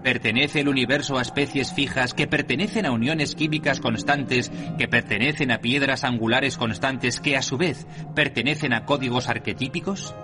¿Pertenece 0.03 0.61
el 0.61 0.69
universo 0.69 1.17
a 1.17 1.21
especies 1.21 1.73
fijas 1.73 2.13
que 2.13 2.25
pertenecen 2.25 2.85
a 2.85 2.91
uniones 2.91 3.35
químicas 3.35 3.81
constantes, 3.81 4.49
que 4.77 4.87
pertenecen 4.87 5.51
a 5.51 5.59
piedras 5.59 6.05
angulares 6.05 6.57
constantes 6.57 7.19
que 7.19 7.35
a 7.35 7.41
su 7.41 7.57
vez 7.57 7.85
pertenecen 8.15 8.73
a 8.73 8.85
códigos 8.85 9.27
arquetípicos? 9.27 10.15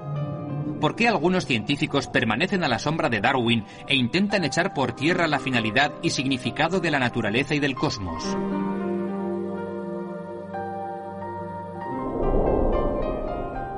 ¿Por 0.79 0.95
qué 0.95 1.09
algunos 1.09 1.45
científicos 1.45 2.07
permanecen 2.07 2.63
a 2.63 2.69
la 2.69 2.79
sombra 2.79 3.09
de 3.09 3.19
Darwin 3.19 3.65
e 3.87 3.95
intentan 3.95 4.45
echar 4.45 4.73
por 4.73 4.93
tierra 4.93 5.27
la 5.27 5.39
finalidad 5.39 5.91
y 6.01 6.11
significado 6.11 6.79
de 6.79 6.91
la 6.91 6.99
naturaleza 6.99 7.53
y 7.53 7.59
del 7.59 7.75
cosmos? 7.75 8.23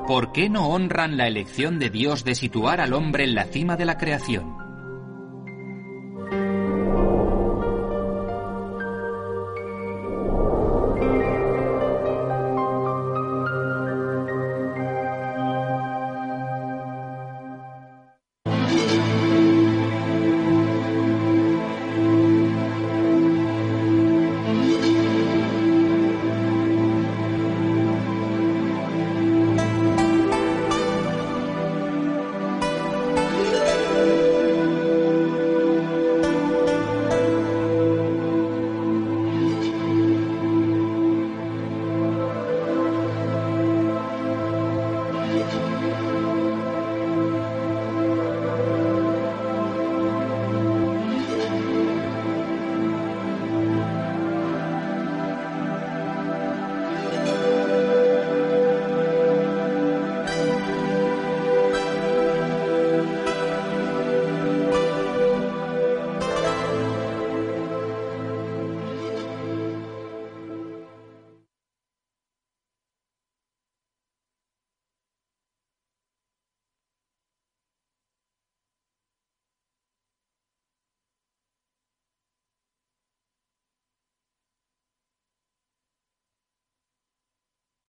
¿Por 0.08 0.32
qué 0.32 0.48
no 0.48 0.70
honran 0.70 1.18
la 1.18 1.28
elección 1.28 1.80
de 1.80 1.90
Dios 1.90 2.24
de 2.24 2.36
situar 2.36 2.82
al 2.82 2.94
hombre 2.94 3.24
en 3.24 3.36
la 3.36 3.46
cima 3.46 3.76
de 3.76 3.86
la 3.86 3.98
creación? 3.98 4.66